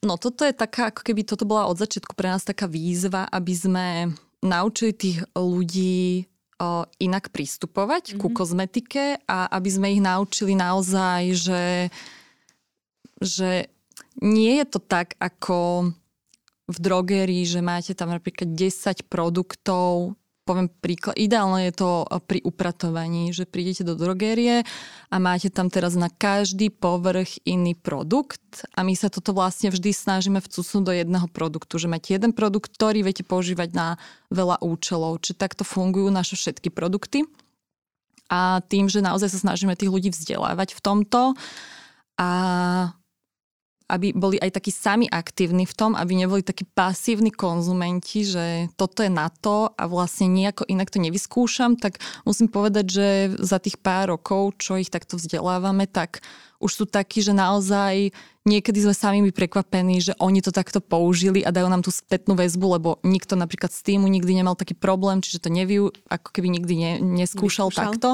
No 0.04 0.14
toto 0.20 0.46
je 0.46 0.54
taká, 0.54 0.94
ako 0.94 1.02
keby 1.02 1.26
toto 1.26 1.42
bola 1.42 1.66
od 1.66 1.80
začiatku 1.80 2.14
pre 2.14 2.30
nás 2.30 2.46
taká 2.46 2.70
výzva, 2.70 3.26
aby 3.28 3.52
sme 3.56 3.86
naučili 4.40 4.92
tých 4.94 5.18
ľudí 5.34 6.28
o, 6.60 6.84
inak 7.00 7.32
pristupovať 7.32 8.14
mm-hmm. 8.14 8.20
ku 8.20 8.28
mhm. 8.30 8.36
kozmetike 8.36 9.04
a 9.24 9.48
aby 9.56 9.68
sme 9.72 9.86
ich 9.96 10.02
naučili 10.04 10.52
naozaj, 10.54 11.22
že 11.34 11.62
že 13.20 13.68
nie 14.20 14.58
je 14.58 14.66
to 14.66 14.80
tak 14.80 15.14
ako 15.20 15.92
v 16.70 16.76
drogerii, 16.76 17.44
že 17.46 17.60
máte 17.62 17.94
tam 17.94 18.10
napríklad 18.10 18.52
10 18.56 19.06
produktov, 19.12 20.16
poviem 20.46 20.66
príklad, 20.66 21.14
ideálne 21.14 21.70
je 21.70 21.74
to 21.78 21.90
pri 22.26 22.42
upratovaní, 22.42 23.30
že 23.30 23.46
prídete 23.46 23.86
do 23.86 23.94
drogérie 23.94 24.66
a 25.06 25.16
máte 25.22 25.46
tam 25.46 25.70
teraz 25.70 25.94
na 25.94 26.10
každý 26.10 26.74
povrch 26.74 27.38
iný 27.46 27.78
produkt 27.78 28.66
a 28.74 28.82
my 28.82 28.98
sa 28.98 29.06
toto 29.12 29.30
vlastne 29.30 29.70
vždy 29.70 29.94
snažíme 29.94 30.42
vcúsnuť 30.42 30.82
do 30.82 30.90
jedného 30.90 31.30
produktu, 31.30 31.78
že 31.78 31.86
máte 31.86 32.18
jeden 32.18 32.34
produkt, 32.34 32.74
ktorý 32.74 33.06
viete 33.06 33.22
používať 33.22 33.70
na 33.74 33.88
veľa 34.34 34.58
účelov. 34.58 35.22
Či 35.22 35.38
takto 35.38 35.62
fungujú 35.62 36.10
naše 36.10 36.34
všetky 36.34 36.74
produkty. 36.74 37.30
a 38.30 38.62
tým, 38.62 38.86
že 38.86 39.02
naozaj 39.02 39.34
sa 39.34 39.42
snažíme 39.42 39.74
tých 39.74 39.90
ľudí 39.90 40.14
vzdelávať 40.14 40.78
v 40.78 40.80
tomto 40.80 41.34
a 42.14 42.30
aby 43.90 44.14
boli 44.14 44.38
aj 44.38 44.54
takí 44.54 44.70
sami 44.70 45.10
aktívni 45.10 45.66
v 45.66 45.74
tom, 45.74 45.98
aby 45.98 46.14
neboli 46.14 46.46
takí 46.46 46.62
pasívni 46.62 47.34
konzumenti, 47.34 48.22
že 48.22 48.70
toto 48.78 49.02
je 49.02 49.10
na 49.10 49.26
to 49.28 49.74
a 49.74 49.84
vlastne 49.90 50.30
nejako 50.30 50.64
inak 50.70 50.94
to 50.94 51.02
nevyskúšam, 51.02 51.74
tak 51.74 51.98
musím 52.22 52.46
povedať, 52.46 52.86
že 52.86 53.06
za 53.42 53.58
tých 53.58 53.82
pár 53.82 54.14
rokov, 54.14 54.62
čo 54.62 54.78
ich 54.78 54.88
takto 54.88 55.18
vzdelávame, 55.18 55.90
tak 55.90 56.22
už 56.60 56.70
sú 56.70 56.84
takí, 56.84 57.24
že 57.24 57.32
naozaj 57.32 58.12
niekedy 58.44 58.78
sme 58.84 58.92
sami 58.92 59.18
by 59.24 59.32
prekvapení, 59.32 60.04
že 60.04 60.12
oni 60.20 60.44
to 60.44 60.52
takto 60.52 60.84
použili 60.84 61.40
a 61.40 61.48
dajú 61.48 61.68
nám 61.72 61.80
tú 61.80 61.88
spätnú 61.88 62.36
väzbu, 62.36 62.66
lebo 62.76 62.90
nikto 63.00 63.32
napríklad 63.34 63.72
s 63.72 63.80
týmu 63.80 64.04
nikdy 64.06 64.36
nemal 64.36 64.54
taký 64.54 64.76
problém, 64.76 65.24
čiže 65.24 65.48
to 65.48 65.48
neviu, 65.48 65.88
ako 66.12 66.28
keby 66.30 66.52
nikdy 66.52 66.74
ne, 66.76 66.92
neskúšal 67.24 67.72
Vyskúšal. 67.72 67.96
takto. 67.96 68.10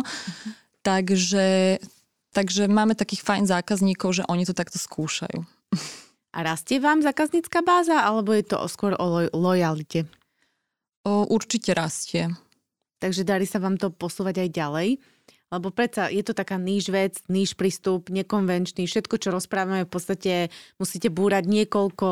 Takže, 0.87 1.83
takže 2.31 2.71
máme 2.71 2.95
takých 2.95 3.27
fajn 3.27 3.45
zákazníkov, 3.51 4.23
že 4.23 4.27
oni 4.31 4.47
to 4.47 4.55
takto 4.55 4.79
skúšajú. 4.79 5.43
A 6.37 6.45
rastie 6.45 6.77
vám 6.77 7.01
zákaznícka 7.01 7.65
báza, 7.65 8.05
alebo 8.05 8.37
je 8.37 8.45
to 8.45 8.61
skôr 8.69 8.93
o 9.01 9.07
lo- 9.09 9.33
lojalite? 9.33 10.05
O, 11.09 11.25
určite 11.33 11.73
rastie. 11.73 12.29
Takže 13.01 13.25
darí 13.25 13.49
sa 13.49 13.57
vám 13.57 13.81
to 13.81 13.89
posúvať 13.89 14.45
aj 14.45 14.51
ďalej? 14.53 14.89
Lebo 15.47 15.71
predsa 15.71 16.11
je 16.11 16.27
to 16.27 16.35
taká 16.35 16.59
níž 16.59 16.91
vec, 16.91 17.23
níž 17.31 17.55
prístup, 17.55 18.11
nekonvenčný. 18.11 18.85
Všetko, 18.85 19.15
čo 19.17 19.31
rozprávame, 19.31 19.87
v 19.87 19.93
podstate 19.95 20.33
musíte 20.77 21.07
búrať 21.07 21.47
niekoľko 21.47 22.09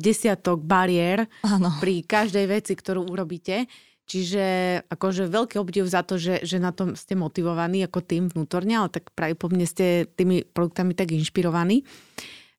desiatok 0.00 0.64
bariér 0.64 1.28
ano. 1.44 1.76
pri 1.78 2.00
každej 2.02 2.48
veci, 2.48 2.72
ktorú 2.72 3.04
urobíte. 3.12 3.68
Čiže 4.08 4.44
akože 4.88 5.28
veľký 5.28 5.60
obdiv 5.60 5.84
za 5.84 6.00
to, 6.00 6.16
že, 6.16 6.40
že 6.40 6.56
na 6.56 6.72
tom 6.72 6.96
ste 6.96 7.12
motivovaní 7.12 7.84
ako 7.84 8.00
tým 8.00 8.32
vnútorne, 8.32 8.80
ale 8.80 8.88
tak 8.88 9.12
pravdepodobne 9.12 9.68
ste 9.68 10.08
tými 10.08 10.48
produktami 10.48 10.96
tak 10.96 11.12
inšpirovaní 11.12 11.84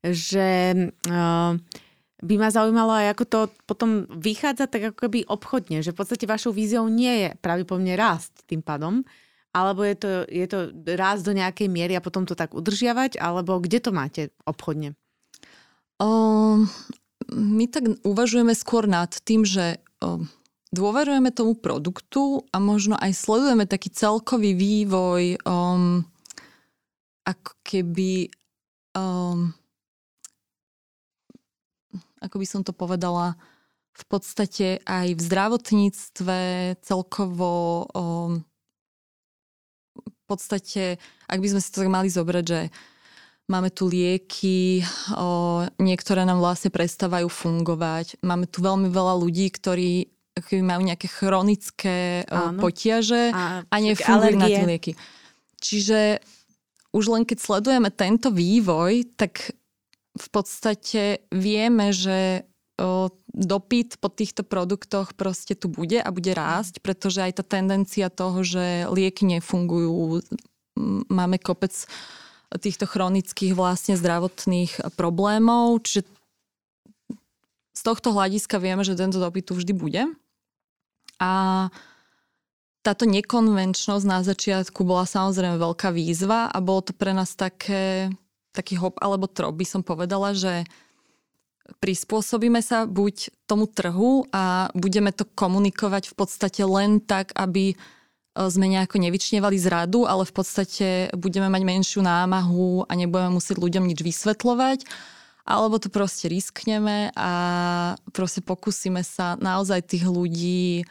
že 0.03 0.75
uh, 1.07 1.53
by 2.19 2.35
ma 2.35 2.49
zaujímalo 2.51 2.91
aj, 2.91 3.07
ako 3.15 3.25
to 3.25 3.39
potom 3.63 4.03
vychádza 4.11 4.67
tak 4.67 4.91
ako 4.91 5.07
keby 5.07 5.19
obchodne, 5.27 5.79
že 5.79 5.95
v 5.95 5.99
podstate 6.03 6.27
vašou 6.27 6.51
víziou 6.51 6.87
nie 6.91 7.27
je 7.27 7.29
pravdepodobne 7.39 7.95
rásť 7.95 8.43
tým 8.43 8.59
pádom, 8.59 9.07
alebo 9.55 9.81
je 9.81 9.95
to, 9.97 10.11
je 10.27 10.45
to 10.45 10.59
rásť 10.93 11.23
do 11.25 11.33
nejakej 11.33 11.67
miery 11.71 11.93
a 11.95 12.03
potom 12.03 12.27
to 12.27 12.35
tak 12.35 12.53
udržiavať, 12.53 13.17
alebo 13.17 13.57
kde 13.63 13.79
to 13.81 13.91
máte 13.95 14.21
obchodne? 14.43 14.93
Um, 15.99 16.67
my 17.31 17.65
tak 17.67 17.87
uvažujeme 18.03 18.53
skôr 18.55 18.87
nad 18.87 19.09
tým, 19.23 19.43
že 19.47 19.79
um, 20.03 20.27
dôverujeme 20.71 21.33
tomu 21.33 21.57
produktu 21.57 22.45
a 22.53 22.61
možno 22.61 22.99
aj 22.99 23.15
sledujeme 23.15 23.65
taký 23.65 23.89
celkový 23.89 24.53
vývoj 24.53 25.41
um, 25.43 26.05
ako 27.25 27.51
keby 27.65 28.29
um, 28.93 29.53
ako 32.19 32.35
by 32.39 32.47
som 32.47 32.61
to 32.63 32.75
povedala, 32.75 33.39
v 33.99 34.03
podstate 34.07 34.79
aj 34.87 35.07
v 35.17 35.21
zdravotníctve 35.21 36.39
celkovo 36.79 37.83
o, 37.83 38.03
v 39.99 40.23
podstate, 40.29 41.01
ak 41.25 41.39
by 41.41 41.47
sme 41.51 41.61
si 41.61 41.69
to 41.73 41.83
tak 41.83 41.91
mali 41.91 42.07
zobrať, 42.07 42.45
že 42.45 42.61
máme 43.49 43.73
tu 43.73 43.89
lieky, 43.89 44.85
o, 45.17 45.65
niektoré 45.81 46.23
nám 46.23 46.39
vlastne 46.39 46.69
prestávajú 46.69 47.27
fungovať. 47.27 48.21
Máme 48.21 48.45
tu 48.47 48.61
veľmi 48.61 48.87
veľa 48.87 49.19
ľudí, 49.19 49.49
ktorí 49.51 50.07
majú 50.63 50.81
nejaké 50.85 51.09
chronické 51.09 52.23
o, 52.29 52.55
potiaže 52.55 53.33
a, 53.35 53.65
a 53.67 53.75
nefungujú 53.81 54.37
na 54.39 54.47
tie 54.47 54.63
lieky. 54.69 54.91
Čiže 55.59 56.23
už 56.95 57.05
len 57.11 57.23
keď 57.27 57.37
sledujeme 57.41 57.89
tento 57.91 58.31
vývoj, 58.31 59.17
tak 59.19 59.58
v 60.19 60.29
podstate 60.29 61.01
vieme, 61.31 61.95
že 61.95 62.43
dopyt 63.35 63.99
po 63.99 64.07
týchto 64.07 64.47
produktoch 64.47 65.11
proste 65.15 65.51
tu 65.55 65.67
bude 65.67 65.99
a 65.99 66.09
bude 66.15 66.31
rásť, 66.31 66.79
pretože 66.79 67.19
aj 67.19 67.39
tá 67.39 67.43
tendencia 67.43 68.07
toho, 68.07 68.39
že 68.43 68.87
lieky 68.87 69.27
nefungujú, 69.27 70.23
máme 71.11 71.37
kopec 71.43 71.75
týchto 72.55 72.87
chronických 72.87 73.53
vlastne 73.53 73.99
zdravotných 73.99 74.95
problémov, 74.95 75.83
čiže 75.83 76.07
z 77.75 77.81
tohto 77.83 78.15
hľadiska 78.15 78.59
vieme, 78.59 78.83
že 78.83 78.97
tento 78.97 79.19
dopyt 79.19 79.51
tu 79.51 79.53
vždy 79.55 79.73
bude. 79.75 80.03
A 81.19 81.31
táto 82.79 83.03
nekonvenčnosť 83.03 84.05
na 84.07 84.23
začiatku 84.23 84.87
bola 84.87 85.03
samozrejme 85.03 85.59
veľká 85.59 85.91
výzva 85.91 86.47
a 86.47 86.57
bolo 86.63 86.79
to 86.79 86.95
pre 86.95 87.11
nás 87.11 87.35
také 87.35 88.07
taký 88.51 88.77
hop 88.81 88.97
alebo 88.99 89.29
trop 89.29 89.53
by 89.53 89.65
som 89.65 89.81
povedala, 89.85 90.33
že 90.33 90.65
prispôsobíme 91.77 92.65
sa 92.65 92.89
buď 92.89 93.29
tomu 93.45 93.69
trhu 93.69 94.25
a 94.33 94.73
budeme 94.73 95.13
to 95.13 95.29
komunikovať 95.29 96.09
v 96.09 96.15
podstate 96.17 96.65
len 96.65 96.97
tak, 96.97 97.29
aby 97.37 97.73
e, 97.73 97.75
sme 98.33 98.65
nejako 98.65 98.97
nevyčnevali 98.97 99.57
z 99.61 99.69
radu, 99.69 100.09
ale 100.09 100.25
v 100.25 100.33
podstate 100.33 100.87
budeme 101.13 101.45
mať 101.45 101.61
menšiu 101.61 102.01
námahu 102.01 102.89
a 102.89 102.91
nebudeme 102.97 103.37
musieť 103.37 103.61
ľuďom 103.61 103.85
nič 103.85 104.01
vysvetľovať, 104.01 104.79
alebo 105.45 105.77
to 105.77 105.93
proste 105.93 106.25
riskneme 106.29 107.13
a 107.13 107.31
proste 108.17 108.41
pokúsime 108.41 109.05
sa 109.05 109.37
naozaj 109.37 109.85
tých 109.93 110.09
ľudí 110.09 110.89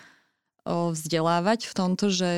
vzdelávať 0.68 1.66
v 1.66 1.72
tomto, 1.74 2.12
že 2.12 2.30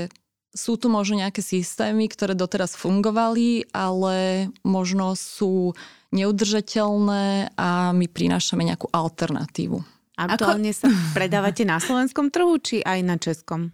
sú 0.50 0.74
tu 0.74 0.90
možno 0.90 1.22
nejaké 1.22 1.42
systémy, 1.42 2.10
ktoré 2.10 2.34
doteraz 2.34 2.74
fungovali, 2.74 3.70
ale 3.70 4.48
možno 4.66 5.14
sú 5.14 5.74
neudržateľné 6.10 7.54
a 7.54 7.94
my 7.94 8.06
prinášame 8.10 8.66
nejakú 8.66 8.90
alternatívu. 8.90 9.78
Aktuálne 10.18 10.74
sa 10.74 10.90
predávate 11.16 11.62
na 11.62 11.78
slovenskom 11.78 12.34
trhu, 12.34 12.58
či 12.58 12.82
aj 12.82 12.98
na 13.06 13.16
českom? 13.16 13.70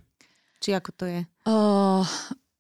Či 0.61 0.77
ako 0.77 0.91
to 0.93 1.05
je? 1.09 1.21
Uh, 1.49 2.05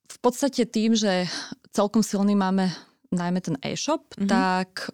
v 0.08 0.18
podstate 0.24 0.64
tým, 0.64 0.96
že 0.96 1.28
celkom 1.76 2.00
silný 2.00 2.32
máme 2.32 2.72
najmä 3.12 3.38
ten 3.44 3.56
e-shop, 3.62 4.16
uh-huh. 4.16 4.26
tak 4.26 4.90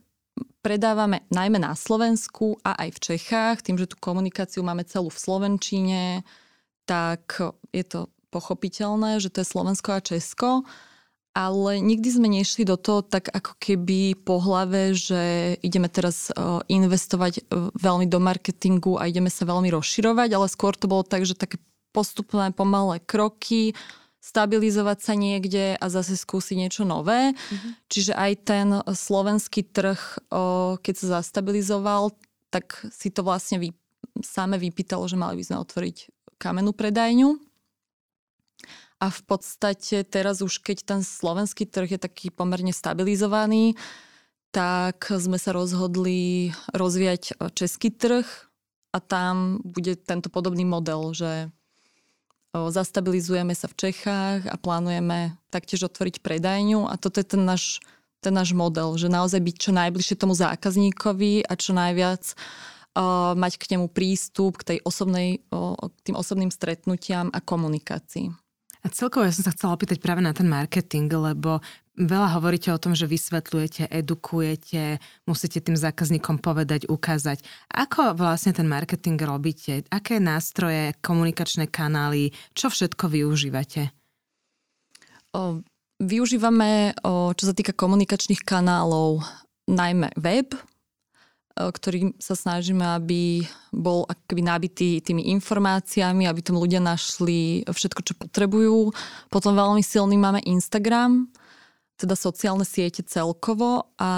predávame 0.62 1.26
najmä 1.32 1.58
na 1.58 1.74
Slovensku 1.74 2.58
a 2.62 2.78
aj 2.78 2.88
v 2.94 3.02
Čechách. 3.02 3.66
Tým, 3.66 3.78
že 3.78 3.90
tú 3.90 3.98
komunikáciu 3.98 4.62
máme 4.62 4.86
celú 4.86 5.10
v 5.10 5.18
Slovenčine, 5.18 6.22
tak 6.86 7.42
je 7.74 7.84
to 7.86 8.11
pochopiteľné, 8.32 9.20
že 9.20 9.28
to 9.28 9.44
je 9.44 9.52
Slovensko 9.52 9.94
a 9.94 10.00
Česko, 10.00 10.64
ale 11.32 11.80
nikdy 11.80 12.08
sme 12.12 12.28
nešli 12.28 12.64
do 12.68 12.76
toho 12.76 13.00
tak 13.00 13.32
ako 13.32 13.56
keby 13.56 14.16
po 14.20 14.40
hlave, 14.40 14.92
že 14.92 15.54
ideme 15.64 15.88
teraz 15.88 16.28
e, 16.28 16.36
investovať 16.68 17.40
e, 17.40 17.42
veľmi 17.72 18.04
do 18.04 18.20
marketingu 18.20 19.00
a 19.00 19.08
ideme 19.08 19.32
sa 19.32 19.48
veľmi 19.48 19.72
rozširovať, 19.72 20.28
ale 20.32 20.46
skôr 20.52 20.76
to 20.76 20.88
bolo 20.88 21.04
tak, 21.04 21.24
že 21.24 21.36
také 21.36 21.56
postupné 21.96 22.52
pomalé 22.52 23.00
kroky, 23.00 23.72
stabilizovať 24.22 24.98
sa 25.02 25.12
niekde 25.18 25.76
a 25.76 25.86
zase 25.90 26.14
skúsiť 26.14 26.56
niečo 26.56 26.82
nové. 26.86 27.34
Mm-hmm. 27.34 27.72
Čiže 27.90 28.12
aj 28.14 28.32
ten 28.46 28.68
slovenský 28.86 29.66
trh, 29.66 30.00
keď 30.78 30.94
sa 30.94 31.20
zastabilizoval, 31.20 32.14
tak 32.54 32.86
si 32.94 33.10
to 33.10 33.26
vlastne 33.26 33.58
vy, 33.58 33.68
same 34.22 34.60
vypýtalo, 34.62 35.10
že 35.10 35.18
mali 35.18 35.42
by 35.42 35.44
sme 35.44 35.58
otvoriť 35.58 35.96
kamennú 36.38 36.70
predajňu. 36.70 37.51
A 39.02 39.10
v 39.10 39.20
podstate 39.26 40.06
teraz 40.06 40.40
už 40.42 40.62
keď 40.62 40.86
ten 40.86 41.00
slovenský 41.02 41.66
trh 41.66 41.98
je 41.98 42.00
taký 42.00 42.30
pomerne 42.30 42.70
stabilizovaný, 42.70 43.74
tak 44.54 45.08
sme 45.08 45.40
sa 45.40 45.50
rozhodli 45.56 46.52
rozvíjať 46.70 47.22
e, 47.32 47.50
český 47.56 47.90
trh 47.90 48.28
a 48.92 48.98
tam 49.00 49.58
bude 49.64 49.96
tento 49.96 50.28
podobný 50.28 50.68
model, 50.68 51.16
že 51.16 51.48
zastabilizujeme 52.52 53.56
sa 53.56 53.64
v 53.64 53.88
Čechách 53.88 54.44
a 54.44 54.56
plánujeme 54.60 55.40
taktiež 55.48 55.88
otvoriť 55.88 56.20
predajňu 56.20 56.84
a 56.84 57.00
toto 57.00 57.24
je 57.24 57.26
ten 57.32 57.42
náš, 57.48 57.80
ten 58.20 58.36
náš 58.36 58.52
model, 58.52 58.92
že 59.00 59.08
naozaj 59.08 59.40
byť 59.40 59.56
čo 59.56 59.72
najbližšie 59.72 60.20
tomu 60.20 60.36
zákazníkovi 60.36 61.48
a 61.48 61.52
čo 61.56 61.72
najviac 61.72 62.36
uh, 62.36 63.32
mať 63.32 63.56
k 63.56 63.64
nemu 63.72 63.88
prístup 63.88 64.60
k, 64.60 64.76
tej 64.76 64.78
osobnej, 64.84 65.40
k 65.48 65.98
tým 66.04 66.16
osobným 66.16 66.52
stretnutiam 66.52 67.32
a 67.32 67.40
komunikácii. 67.40 68.41
A 68.82 68.90
celkovo 68.90 69.22
ja 69.22 69.30
som 69.30 69.46
sa 69.46 69.54
chcela 69.54 69.78
opýtať 69.78 70.02
práve 70.02 70.18
na 70.18 70.34
ten 70.34 70.50
marketing, 70.50 71.06
lebo 71.06 71.62
veľa 71.94 72.34
hovoríte 72.34 72.74
o 72.74 72.82
tom, 72.82 72.98
že 72.98 73.06
vysvetľujete, 73.06 73.86
edukujete, 73.86 74.98
musíte 75.22 75.62
tým 75.62 75.78
zákazníkom 75.78 76.42
povedať, 76.42 76.90
ukázať. 76.90 77.46
Ako 77.70 78.18
vlastne 78.18 78.50
ten 78.50 78.66
marketing 78.66 79.22
robíte? 79.22 79.86
Aké 79.86 80.18
nástroje, 80.18 80.98
komunikačné 80.98 81.70
kanály, 81.70 82.34
čo 82.58 82.74
všetko 82.74 83.06
využívate? 83.06 83.94
O, 85.30 85.62
využívame, 86.02 86.98
o, 87.06 87.30
čo 87.38 87.44
sa 87.46 87.54
týka 87.54 87.70
komunikačných 87.78 88.42
kanálov, 88.42 89.22
najmä 89.70 90.10
web, 90.18 90.58
ktorý 91.56 92.16
sa 92.16 92.32
snažíme, 92.32 92.82
aby 92.82 93.44
bol 93.72 94.08
akoby 94.08 94.42
nabitý 94.42 94.88
tými 95.04 95.28
informáciami, 95.36 96.24
aby 96.24 96.40
tam 96.40 96.56
ľudia 96.56 96.80
našli 96.80 97.64
všetko, 97.68 98.00
čo 98.04 98.14
potrebujú. 98.16 98.92
Potom 99.28 99.52
veľmi 99.52 99.84
silný 99.84 100.16
máme 100.16 100.40
Instagram, 100.44 101.28
teda 102.00 102.16
sociálne 102.16 102.64
siete 102.66 103.04
celkovo 103.04 103.92
a 104.00 104.10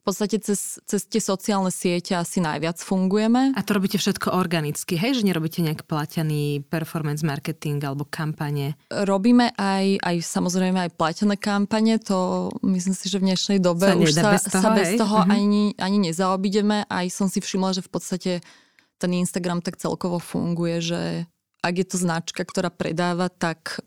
v 0.00 0.02
podstate 0.08 0.40
cez, 0.40 0.80
cez 0.88 1.04
tie 1.04 1.20
sociálne 1.20 1.68
siete 1.68 2.16
asi 2.16 2.40
najviac 2.40 2.80
fungujeme. 2.80 3.52
A 3.52 3.60
to 3.60 3.76
robíte 3.76 4.00
všetko 4.00 4.32
organicky, 4.32 4.96
hej? 4.96 5.20
Že 5.20 5.28
nerobíte 5.28 5.60
nejak 5.60 5.84
platený 5.84 6.64
performance 6.72 7.20
marketing 7.20 7.84
alebo 7.84 8.08
kampane? 8.08 8.80
Robíme 8.88 9.52
aj, 9.60 10.00
aj 10.00 10.16
samozrejme 10.24 10.88
aj 10.88 10.90
platené 10.96 11.36
kampane, 11.36 12.00
to 12.00 12.48
myslím 12.64 12.96
si, 12.96 13.12
že 13.12 13.20
v 13.20 13.28
dnešnej 13.28 13.58
dobe 13.60 13.92
sa 13.92 14.00
už 14.00 14.10
sa 14.16 14.32
bez 14.32 14.42
toho, 14.48 14.64
sa 14.64 14.70
bez 14.72 14.88
hej? 14.88 14.98
toho 15.04 15.16
Mhm. 15.20 15.28
ani, 15.28 15.64
ani 15.76 15.98
nezaobideme. 16.08 16.88
Aj 16.88 17.06
som 17.12 17.28
si 17.28 17.44
všimla, 17.44 17.76
že 17.76 17.84
v 17.84 17.90
podstate 17.92 18.32
ten 18.96 19.10
Instagram 19.12 19.60
tak 19.60 19.76
celkovo 19.76 20.16
funguje, 20.16 20.80
že 20.80 21.00
ak 21.60 21.74
je 21.76 21.86
to 21.88 21.96
značka, 22.00 22.40
ktorá 22.40 22.72
predáva, 22.72 23.28
tak 23.28 23.84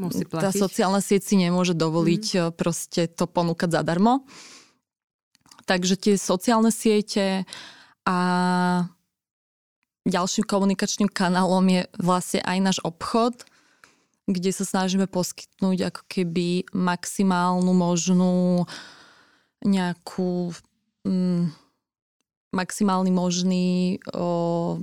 Musí 0.00 0.24
tá 0.24 0.40
platiť? 0.40 0.56
sociálna 0.56 1.04
sieť 1.04 1.28
si 1.28 1.36
nemôže 1.36 1.76
dovoliť 1.76 2.24
mm. 2.32 2.56
proste 2.56 3.12
to 3.12 3.28
ponúkať 3.28 3.76
zadarmo. 3.76 4.24
Takže 5.70 5.94
tie 5.94 6.18
sociálne 6.18 6.74
siete 6.74 7.46
a 8.02 8.18
ďalším 10.02 10.42
komunikačným 10.42 11.06
kanálom 11.06 11.62
je 11.70 11.86
vlastne 12.02 12.42
aj 12.42 12.58
náš 12.58 12.78
obchod, 12.82 13.46
kde 14.26 14.50
sa 14.50 14.66
snažíme 14.66 15.06
poskytnúť 15.06 15.94
ako 15.94 16.02
keby 16.10 16.66
maximálnu 16.74 17.70
možnú 17.70 18.66
nejakú 19.62 20.50
mm, 21.06 21.54
maximálny 22.50 23.10
možný 23.14 24.02
o, 24.10 24.82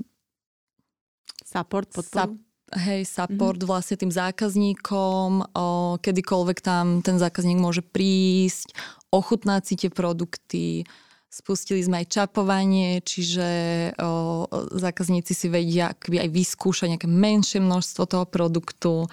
Support, 1.48 1.92
podporu? 1.92 2.40
hej, 2.76 3.08
support 3.08 3.56
mm-hmm. 3.64 3.72
vlastne 3.72 3.96
tým 3.96 4.12
zákazníkom, 4.12 5.30
o, 5.56 5.66
kedykoľvek 6.04 6.58
tam 6.60 7.00
ten 7.00 7.16
zákazník 7.16 7.56
môže 7.56 7.80
prísť, 7.80 8.76
ochutnať 9.12 9.62
si 9.64 9.74
tie 9.80 9.92
produkty. 9.92 10.84
Spustili 11.28 11.84
sme 11.84 12.02
aj 12.02 12.08
čapovanie, 12.08 13.04
čiže 13.04 13.48
o, 14.00 14.48
zákazníci 14.80 15.36
si 15.36 15.48
vedia 15.52 15.92
akby 15.92 16.24
aj 16.24 16.30
vyskúšať 16.32 16.88
nejaké 16.96 17.10
menšie 17.12 17.60
množstvo 17.60 18.04
toho 18.08 18.26
produktu. 18.26 19.12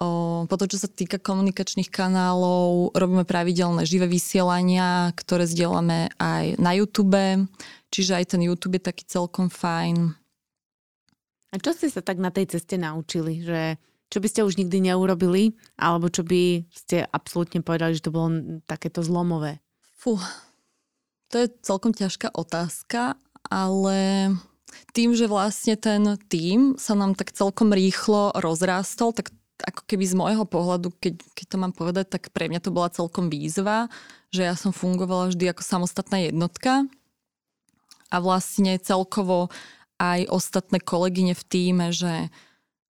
O, 0.00 0.08
potom, 0.48 0.66
čo 0.68 0.80
sa 0.80 0.88
týka 0.88 1.20
komunikačných 1.20 1.92
kanálov, 1.92 2.96
robíme 2.96 3.28
pravidelné 3.28 3.84
živé 3.84 4.08
vysielania, 4.08 5.12
ktoré 5.12 5.44
zdieľame 5.44 6.08
aj 6.16 6.56
na 6.56 6.72
YouTube, 6.72 7.20
čiže 7.92 8.16
aj 8.16 8.24
ten 8.32 8.40
YouTube 8.40 8.80
je 8.80 8.88
taký 8.88 9.04
celkom 9.04 9.52
fajn. 9.52 10.16
A 11.52 11.60
čo 11.60 11.72
ste 11.76 11.92
sa 11.92 12.00
tak 12.00 12.16
na 12.16 12.32
tej 12.32 12.56
ceste 12.56 12.80
naučili? 12.80 13.44
Že 13.44 13.80
čo 14.06 14.18
by 14.22 14.28
ste 14.30 14.46
už 14.46 14.58
nikdy 14.58 14.90
neurobili? 14.90 15.58
Alebo 15.74 16.06
čo 16.06 16.22
by 16.22 16.66
ste 16.70 17.02
absolútne 17.10 17.62
povedali, 17.62 17.98
že 17.98 18.06
to 18.06 18.14
bolo 18.14 18.60
takéto 18.64 19.02
zlomové? 19.02 19.58
Fú, 19.98 20.20
to 21.32 21.42
je 21.42 21.50
celkom 21.62 21.90
ťažká 21.90 22.30
otázka, 22.30 23.18
ale 23.50 24.30
tým, 24.94 25.16
že 25.16 25.26
vlastne 25.26 25.74
ten 25.74 26.16
tím 26.30 26.78
sa 26.78 26.94
nám 26.94 27.18
tak 27.18 27.34
celkom 27.34 27.74
rýchlo 27.74 28.34
rozrástol, 28.36 29.10
tak 29.10 29.34
ako 29.56 29.82
keby 29.88 30.04
z 30.04 30.14
môjho 30.14 30.44
pohľadu, 30.44 30.92
keď, 31.00 31.16
keď 31.32 31.46
to 31.48 31.56
mám 31.56 31.72
povedať, 31.72 32.06
tak 32.12 32.28
pre 32.30 32.46
mňa 32.52 32.60
to 32.60 32.70
bola 32.70 32.92
celkom 32.92 33.32
výzva, 33.32 33.88
že 34.28 34.44
ja 34.44 34.52
som 34.52 34.70
fungovala 34.70 35.32
vždy 35.32 35.48
ako 35.48 35.62
samostatná 35.64 36.28
jednotka 36.28 36.84
a 38.12 38.16
vlastne 38.20 38.76
celkovo 38.76 39.48
aj 39.96 40.28
ostatné 40.28 40.76
kolegyne 40.76 41.32
v 41.32 41.44
týme, 41.48 41.86
že 41.88 42.28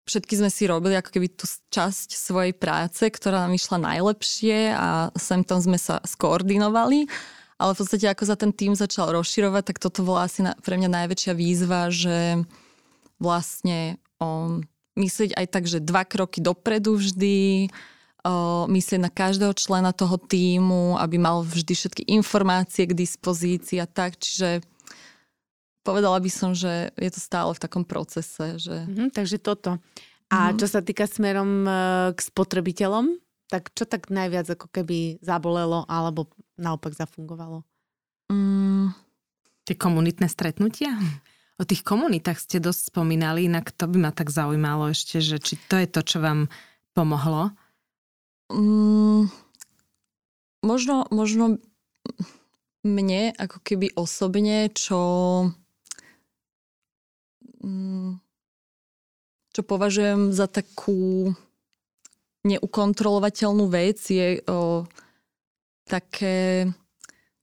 všetky 0.03 0.33
sme 0.39 0.49
si 0.51 0.67
robili 0.67 0.95
ako 0.99 1.09
keby 1.11 1.27
tú 1.35 1.47
časť 1.47 2.15
svojej 2.15 2.53
práce, 2.55 3.03
ktorá 3.03 3.47
nám 3.47 3.55
išla 3.55 3.79
najlepšie 3.79 4.75
a 4.75 5.09
sem 5.15 5.43
tam 5.43 5.59
sme 5.63 5.79
sa 5.79 6.03
skoordinovali. 6.03 7.07
Ale 7.61 7.71
v 7.71 7.79
podstate 7.79 8.11
ako 8.11 8.23
sa 8.27 8.35
ten 8.35 8.51
tým 8.51 8.75
začal 8.75 9.13
rozširovať, 9.15 9.63
tak 9.71 9.77
toto 9.79 10.03
bola 10.03 10.27
asi 10.27 10.43
na, 10.43 10.51
pre 10.59 10.75
mňa 10.75 10.89
najväčšia 10.89 11.33
výzva, 11.37 11.87
že 11.87 12.43
vlastne 13.21 14.01
o, 14.19 14.59
myslieť 14.99 15.37
aj 15.39 15.45
tak, 15.47 15.63
že 15.69 15.79
dva 15.79 16.03
kroky 16.03 16.43
dopredu 16.43 16.99
vždy, 16.99 17.71
myslieť 18.71 19.01
na 19.03 19.11
každého 19.11 19.51
člena 19.51 19.91
toho 19.91 20.15
týmu, 20.15 20.95
aby 20.95 21.19
mal 21.19 21.43
vždy 21.43 21.75
všetky 21.75 22.03
informácie 22.07 22.87
k 22.87 22.95
dispozícii 22.95 23.83
a 23.83 23.87
tak. 23.87 24.15
Čiže 24.15 24.63
povedala 25.83 26.17
by 26.17 26.27
som, 26.27 26.51
že 26.51 26.89
je 26.95 27.11
to 27.11 27.19
stále 27.19 27.51
v 27.51 27.61
takom 27.61 27.83
procese. 27.83 28.57
Že... 28.57 28.87
Mhm, 28.87 29.05
takže 29.11 29.37
toto. 29.37 29.77
A 30.27 30.49
Mhm. 30.49 30.57
čo 30.57 30.67
sa 30.67 30.79
týka 30.79 31.05
smerom 31.05 31.63
e, 31.63 31.71
k 32.11 32.19
spotrebiteľom, 32.19 33.19
tak 33.47 33.69
čo 33.71 33.85
tak 33.85 34.09
najviac 34.09 34.49
ako 34.49 34.65
keby 34.67 35.21
zabolelo 35.21 35.85
alebo 35.85 36.25
naopak 36.55 36.91
zafungovalo? 36.91 37.61
Mm, 38.27 38.95
Tie 39.63 39.77
komunitné 39.77 40.25
stretnutia? 40.25 40.97
O 41.55 41.63
tých 41.63 41.85
komunitách 41.85 42.35
ste 42.35 42.57
dosť 42.57 42.89
spomínali, 42.89 43.45
inak 43.45 43.69
to 43.71 43.85
by 43.85 43.97
ma 43.99 44.11
tak 44.11 44.27
zaujímalo 44.27 44.89
ešte, 44.89 45.21
že 45.21 45.37
či 45.37 45.55
to 45.69 45.77
je 45.77 45.85
to, 45.85 46.01
čo 46.01 46.17
vám 46.17 46.49
pomohlo. 46.91 47.53
mm, 48.49 49.29
možno, 50.61 51.05
možno 51.09 51.61
mne 52.83 53.31
ako 53.33 53.57
keby 53.61 53.95
osobne, 53.95 54.67
čo 54.69 54.99
mm, 55.47 55.62
čo 59.53 59.61
považujem 59.63 60.35
za 60.35 60.51
takú 60.51 61.31
neukontrolovateľnú 62.43 63.71
vec 63.71 63.99
je 64.03 64.43
o, 64.51 64.83
také 65.87 66.67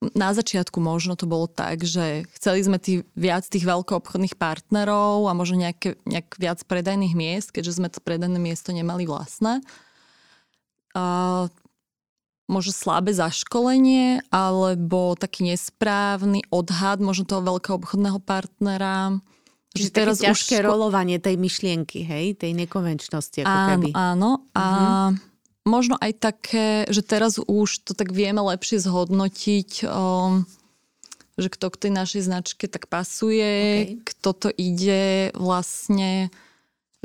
na 0.01 0.33
začiatku 0.33 0.81
možno 0.81 1.13
to 1.13 1.29
bolo 1.29 1.45
tak, 1.45 1.85
že 1.85 2.25
chceli 2.41 2.65
sme 2.65 2.81
tých, 2.81 3.05
viac 3.13 3.45
tých 3.45 3.69
veľkoobchodných 3.69 4.37
partnerov 4.41 5.29
a 5.29 5.37
možno 5.37 5.61
nejaké, 5.61 6.01
nejak 6.09 6.41
viac 6.41 6.65
predajných 6.65 7.13
miest, 7.13 7.53
keďže 7.53 7.77
sme 7.77 7.89
to 7.93 8.01
predajné 8.01 8.41
miesto 8.41 8.73
nemali 8.73 9.05
vlastné. 9.05 9.61
A 10.97 11.05
možno 12.49 12.73
slabé 12.73 13.13
zaškolenie 13.13 14.25
alebo 14.33 15.15
taký 15.21 15.53
nesprávny 15.53 16.49
odhad 16.49 17.05
možno 17.05 17.29
toho 17.29 17.45
veľkého 17.45 17.77
obchodného 17.77 18.19
partnera. 18.25 19.21
Čiže 19.71 19.91
teraz 19.95 20.19
ťažké 20.19 20.61
už... 20.61 20.67
rolovanie 20.67 21.23
tej 21.23 21.39
myšlienky, 21.39 22.03
hej? 22.03 22.35
Tej 22.35 22.59
nekonvenčnosti, 22.59 23.47
ako 23.47 23.55
áno, 23.55 23.69
keby. 23.71 23.89
Áno, 23.95 24.31
a 24.51 24.65
možno 25.63 25.95
aj 26.03 26.13
také, 26.19 26.69
že 26.91 27.07
teraz 27.07 27.39
už 27.39 27.87
to 27.87 27.95
tak 27.95 28.11
vieme 28.11 28.43
lepšie 28.43 28.83
zhodnotiť, 28.83 29.87
um, 29.87 30.43
že 31.39 31.49
kto 31.55 31.71
k 31.71 31.81
tej 31.87 31.93
našej 31.95 32.23
značke 32.27 32.67
tak 32.67 32.91
pasuje, 32.91 33.55
Okay. 33.87 34.03
kto 34.03 34.31
to 34.35 34.49
ide 34.51 35.31
vlastne, 35.39 36.35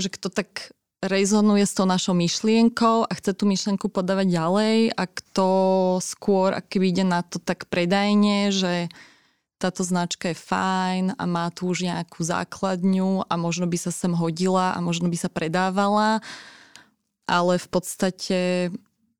že 0.01 0.09
kto 0.09 0.33
tak 0.33 0.73
rezonuje 1.05 1.63
s 1.69 1.77
tou 1.77 1.85
našou 1.85 2.17
myšlienkou 2.17 3.05
a 3.05 3.11
chce 3.13 3.37
tú 3.37 3.45
myšlienku 3.45 3.93
podávať 3.93 4.27
ďalej 4.41 4.77
a 4.97 5.03
kto 5.05 5.47
skôr, 6.01 6.49
ak 6.49 6.81
ide 6.81 7.05
na 7.05 7.21
to 7.21 7.37
tak 7.37 7.69
predajne, 7.69 8.49
že 8.49 8.89
táto 9.65 9.81
značka 9.81 10.29
je 10.29 10.37
fajn 10.37 11.17
a 11.17 11.23
má 11.25 11.49
tu 11.49 11.65
už 11.65 11.89
nejakú 11.89 12.21
základňu 12.21 13.25
a 13.25 13.33
možno 13.33 13.65
by 13.65 13.77
sa 13.81 13.89
sem 13.89 14.13
hodila 14.13 14.77
a 14.77 14.79
možno 14.79 15.09
by 15.09 15.17
sa 15.17 15.25
predávala, 15.33 16.21
ale 17.25 17.57
v 17.57 17.67
podstate 17.73 18.39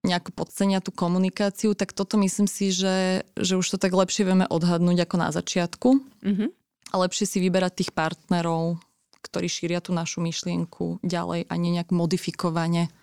nejako 0.05 0.37
podcenia 0.37 0.85
tú 0.85 0.93
komunikáciu, 0.93 1.73
tak 1.73 1.89
toto 1.89 2.21
myslím 2.21 2.45
si, 2.45 2.69
že, 2.69 3.25
že 3.33 3.57
už 3.57 3.65
to 3.65 3.77
tak 3.81 3.89
lepšie 3.89 4.21
vieme 4.21 4.45
odhadnúť 4.45 5.09
ako 5.09 5.15
na 5.17 5.29
začiatku 5.33 5.89
Mhm. 6.21 6.45
a 6.93 6.95
lepšie 7.01 7.25
si 7.25 7.37
vyberať 7.41 7.81
tých 7.81 7.91
partnerov, 7.97 8.77
ktorí 9.25 9.49
šíria 9.49 9.81
tú 9.81 9.97
našu 9.97 10.21
myšlienku 10.21 11.01
ďalej 11.01 11.49
a 11.49 11.53
nie 11.57 11.73
nejak 11.73 11.89
modifikovane. 11.89 12.93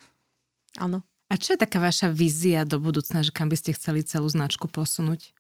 Áno. 0.79 1.03
A 1.27 1.35
čo 1.35 1.59
je 1.59 1.65
taká 1.67 1.83
vaša 1.83 2.07
vízia 2.15 2.63
do 2.63 2.79
budúcna, 2.79 3.27
že 3.27 3.35
kam 3.35 3.51
by 3.51 3.59
ste 3.59 3.75
chceli 3.75 4.07
celú 4.07 4.31
značku 4.31 4.71
posunúť? 4.71 5.35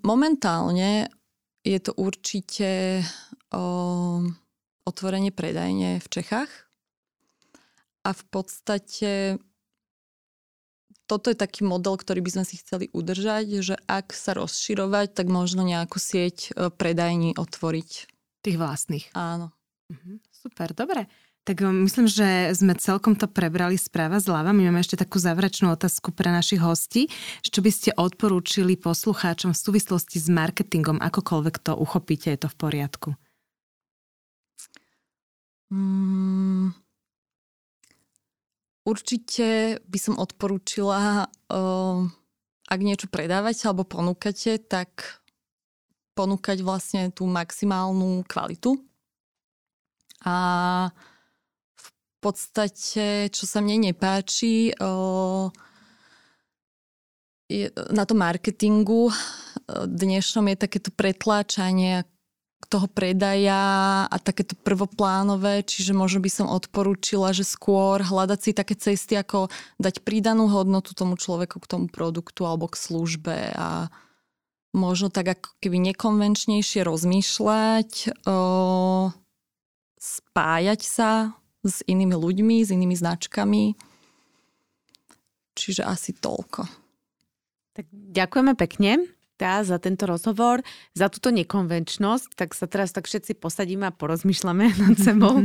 Momentálne 0.00 1.12
je 1.60 1.78
to 1.78 1.92
určite 2.00 3.04
o, 3.52 4.24
otvorenie 4.88 5.30
predajne 5.30 6.00
v 6.00 6.06
Čechách. 6.08 6.48
A 8.00 8.16
v 8.16 8.22
podstate 8.32 9.36
toto 11.04 11.26
je 11.28 11.36
taký 11.36 11.66
model, 11.66 11.98
ktorý 11.98 12.22
by 12.22 12.30
sme 12.38 12.44
si 12.46 12.62
chceli 12.62 12.86
udržať, 12.94 13.60
že 13.60 13.76
ak 13.90 14.14
sa 14.14 14.38
rozširovať, 14.38 15.18
tak 15.18 15.26
možno 15.26 15.66
nejakú 15.66 15.98
sieť 15.98 16.54
e, 16.54 16.70
predajní 16.70 17.34
otvoriť. 17.34 17.90
Tých 18.40 18.56
vlastných. 18.56 19.12
Áno. 19.12 19.52
Mhm. 19.92 20.22
Super, 20.32 20.72
dobre. 20.72 21.10
Tak 21.50 21.66
um, 21.66 21.82
myslím, 21.82 22.06
že 22.06 22.54
sme 22.54 22.78
celkom 22.78 23.18
to 23.18 23.26
prebrali 23.26 23.74
správa 23.74 24.22
zľava. 24.22 24.54
My 24.54 24.70
máme 24.70 24.86
ešte 24.86 24.94
takú 24.94 25.18
záverečnú 25.18 25.74
otázku 25.74 26.14
pre 26.14 26.30
našich 26.30 26.62
hostí. 26.62 27.10
Čo 27.42 27.58
by 27.58 27.70
ste 27.74 27.90
odporúčili 27.90 28.78
poslucháčom 28.78 29.50
v 29.50 29.58
súvislosti 29.58 30.22
s 30.22 30.30
marketingom? 30.30 31.02
Akokoľvek 31.02 31.58
to 31.58 31.74
uchopíte, 31.74 32.30
je 32.30 32.38
to 32.38 32.46
v 32.46 32.54
poriadku. 32.54 33.08
Mm, 35.74 36.70
určite 38.86 39.82
by 39.90 39.98
som 39.98 40.22
odporúčila, 40.22 41.26
uh, 41.26 41.98
ak 42.70 42.78
niečo 42.78 43.10
predávate 43.10 43.66
alebo 43.66 43.82
ponúkate, 43.82 44.62
tak 44.62 45.18
ponúkať 46.14 46.62
vlastne 46.62 47.10
tú 47.10 47.26
maximálnu 47.26 48.22
kvalitu. 48.30 48.78
A 50.22 50.94
podstate, 52.20 53.32
čo 53.32 53.44
sa 53.48 53.64
mne 53.64 53.90
nepáči, 53.90 54.76
je, 57.50 57.66
na 57.90 58.04
tom 58.06 58.22
marketingu 58.22 59.10
dnešnom 59.66 60.46
je 60.54 60.56
takéto 60.56 60.94
pretláčanie 60.94 62.06
toho 62.70 62.86
predaja 62.86 64.06
a 64.06 64.16
takéto 64.22 64.54
prvoplánové, 64.54 65.66
čiže 65.66 65.90
možno 65.90 66.22
by 66.22 66.30
som 66.30 66.46
odporúčila, 66.46 67.34
že 67.34 67.42
skôr 67.42 67.98
hľadať 67.98 68.38
si 68.38 68.50
také 68.54 68.78
cesty, 68.78 69.18
ako 69.18 69.50
dať 69.82 70.06
pridanú 70.06 70.46
hodnotu 70.46 70.94
tomu 70.94 71.18
človeku 71.18 71.58
k 71.58 71.66
tomu 71.66 71.86
produktu 71.90 72.46
alebo 72.46 72.70
k 72.70 72.78
službe 72.78 73.36
a 73.58 73.90
možno 74.70 75.10
tak 75.10 75.34
ako 75.34 75.50
keby 75.58 75.82
nekonvenčnejšie 75.90 76.86
rozmýšľať, 76.86 77.90
o, 78.30 78.38
spájať 79.98 80.80
sa 80.86 81.34
s 81.64 81.84
inými 81.84 82.16
ľuďmi, 82.16 82.64
s 82.64 82.70
inými 82.72 82.96
značkami. 82.96 83.76
Čiže 85.56 85.84
asi 85.84 86.16
toľko. 86.16 86.64
Tak 87.76 87.86
ďakujeme 87.92 88.52
pekne 88.56 89.08
tá, 89.40 89.64
za 89.64 89.80
tento 89.80 90.04
rozhovor, 90.04 90.60
za 90.92 91.08
túto 91.08 91.32
nekonvenčnosť, 91.32 92.36
tak 92.36 92.52
sa 92.52 92.68
teraz 92.68 92.92
tak 92.92 93.08
všetci 93.08 93.40
posadíme 93.40 93.88
a 93.88 93.96
porozmýšľame 93.96 94.68
nad 94.84 94.96
sebou, 95.00 95.40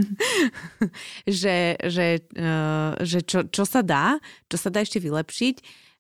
že, 1.24 1.80
že, 1.80 2.20
uh, 2.36 3.00
že 3.00 3.24
čo, 3.24 3.48
čo 3.48 3.64
sa 3.64 3.80
dá, 3.80 4.20
čo 4.52 4.60
sa 4.60 4.68
dá 4.68 4.84
ešte 4.84 5.00
vylepšiť. 5.00 5.56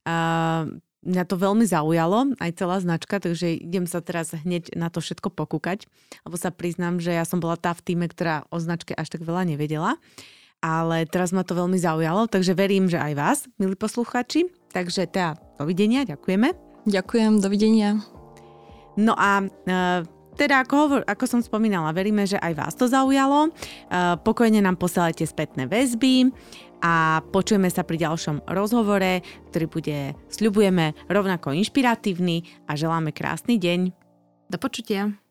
Uh, 0.05 0.76
mňa 1.06 1.24
to 1.30 1.38
veľmi 1.38 1.66
zaujalo, 1.70 2.34
aj 2.41 2.51
celá 2.58 2.82
značka, 2.82 3.22
takže 3.22 3.62
idem 3.62 3.86
sa 3.86 4.01
teraz 4.01 4.34
hneď 4.34 4.74
na 4.74 4.89
to 4.89 4.99
všetko 4.99 5.32
pokúkať, 5.32 5.86
lebo 6.26 6.36
sa 6.36 6.49
priznám, 6.49 6.97
že 6.97 7.14
ja 7.14 7.24
som 7.24 7.38
bola 7.38 7.56
tá 7.56 7.72
v 7.78 7.86
týme, 7.86 8.10
ktorá 8.10 8.49
o 8.49 8.58
značke 8.58 8.97
až 8.97 9.14
tak 9.14 9.22
veľa 9.24 9.45
nevedela, 9.45 10.01
ale 10.60 11.06
teraz 11.06 11.30
ma 11.30 11.45
to 11.45 11.53
veľmi 11.53 11.78
zaujalo, 11.78 12.26
takže 12.26 12.58
verím, 12.58 12.89
že 12.89 12.97
aj 12.97 13.14
vás, 13.14 13.38
milí 13.62 13.78
posluchači. 13.78 14.49
Takže 14.74 15.06
teda 15.08 15.38
dovidenia, 15.62 16.03
ďakujeme. 16.03 16.51
Ďakujem, 16.89 17.39
dovidenia. 17.39 18.01
No 18.97 19.14
a 19.14 19.45
uh, 19.45 20.01
teda 20.36 20.68
ako, 20.68 20.74
hovor, 20.76 21.01
ako 21.08 21.26
som 21.26 21.39
spomínala, 21.39 21.95
veríme, 21.95 22.28
že 22.28 22.36
aj 22.36 22.53
vás 22.53 22.74
to 22.76 22.91
zaujalo. 22.91 23.49
Uh, 23.88 24.20
pokojne 24.20 24.60
nám 24.60 24.76
posielajte 24.76 25.24
spätné 25.24 25.64
väzby 25.66 26.34
a 26.84 27.23
počujeme 27.32 27.67
sa 27.71 27.84
pri 27.84 28.01
ďalšom 28.03 28.47
rozhovore, 28.51 29.23
ktorý 29.51 29.65
bude, 29.67 29.97
sľubujeme, 30.28 30.95
rovnako 31.07 31.55
inšpiratívny 31.55 32.67
a 32.67 32.76
želáme 32.76 33.15
krásny 33.15 33.59
deň. 33.59 33.91
Do 34.51 34.57
počutia. 34.61 35.24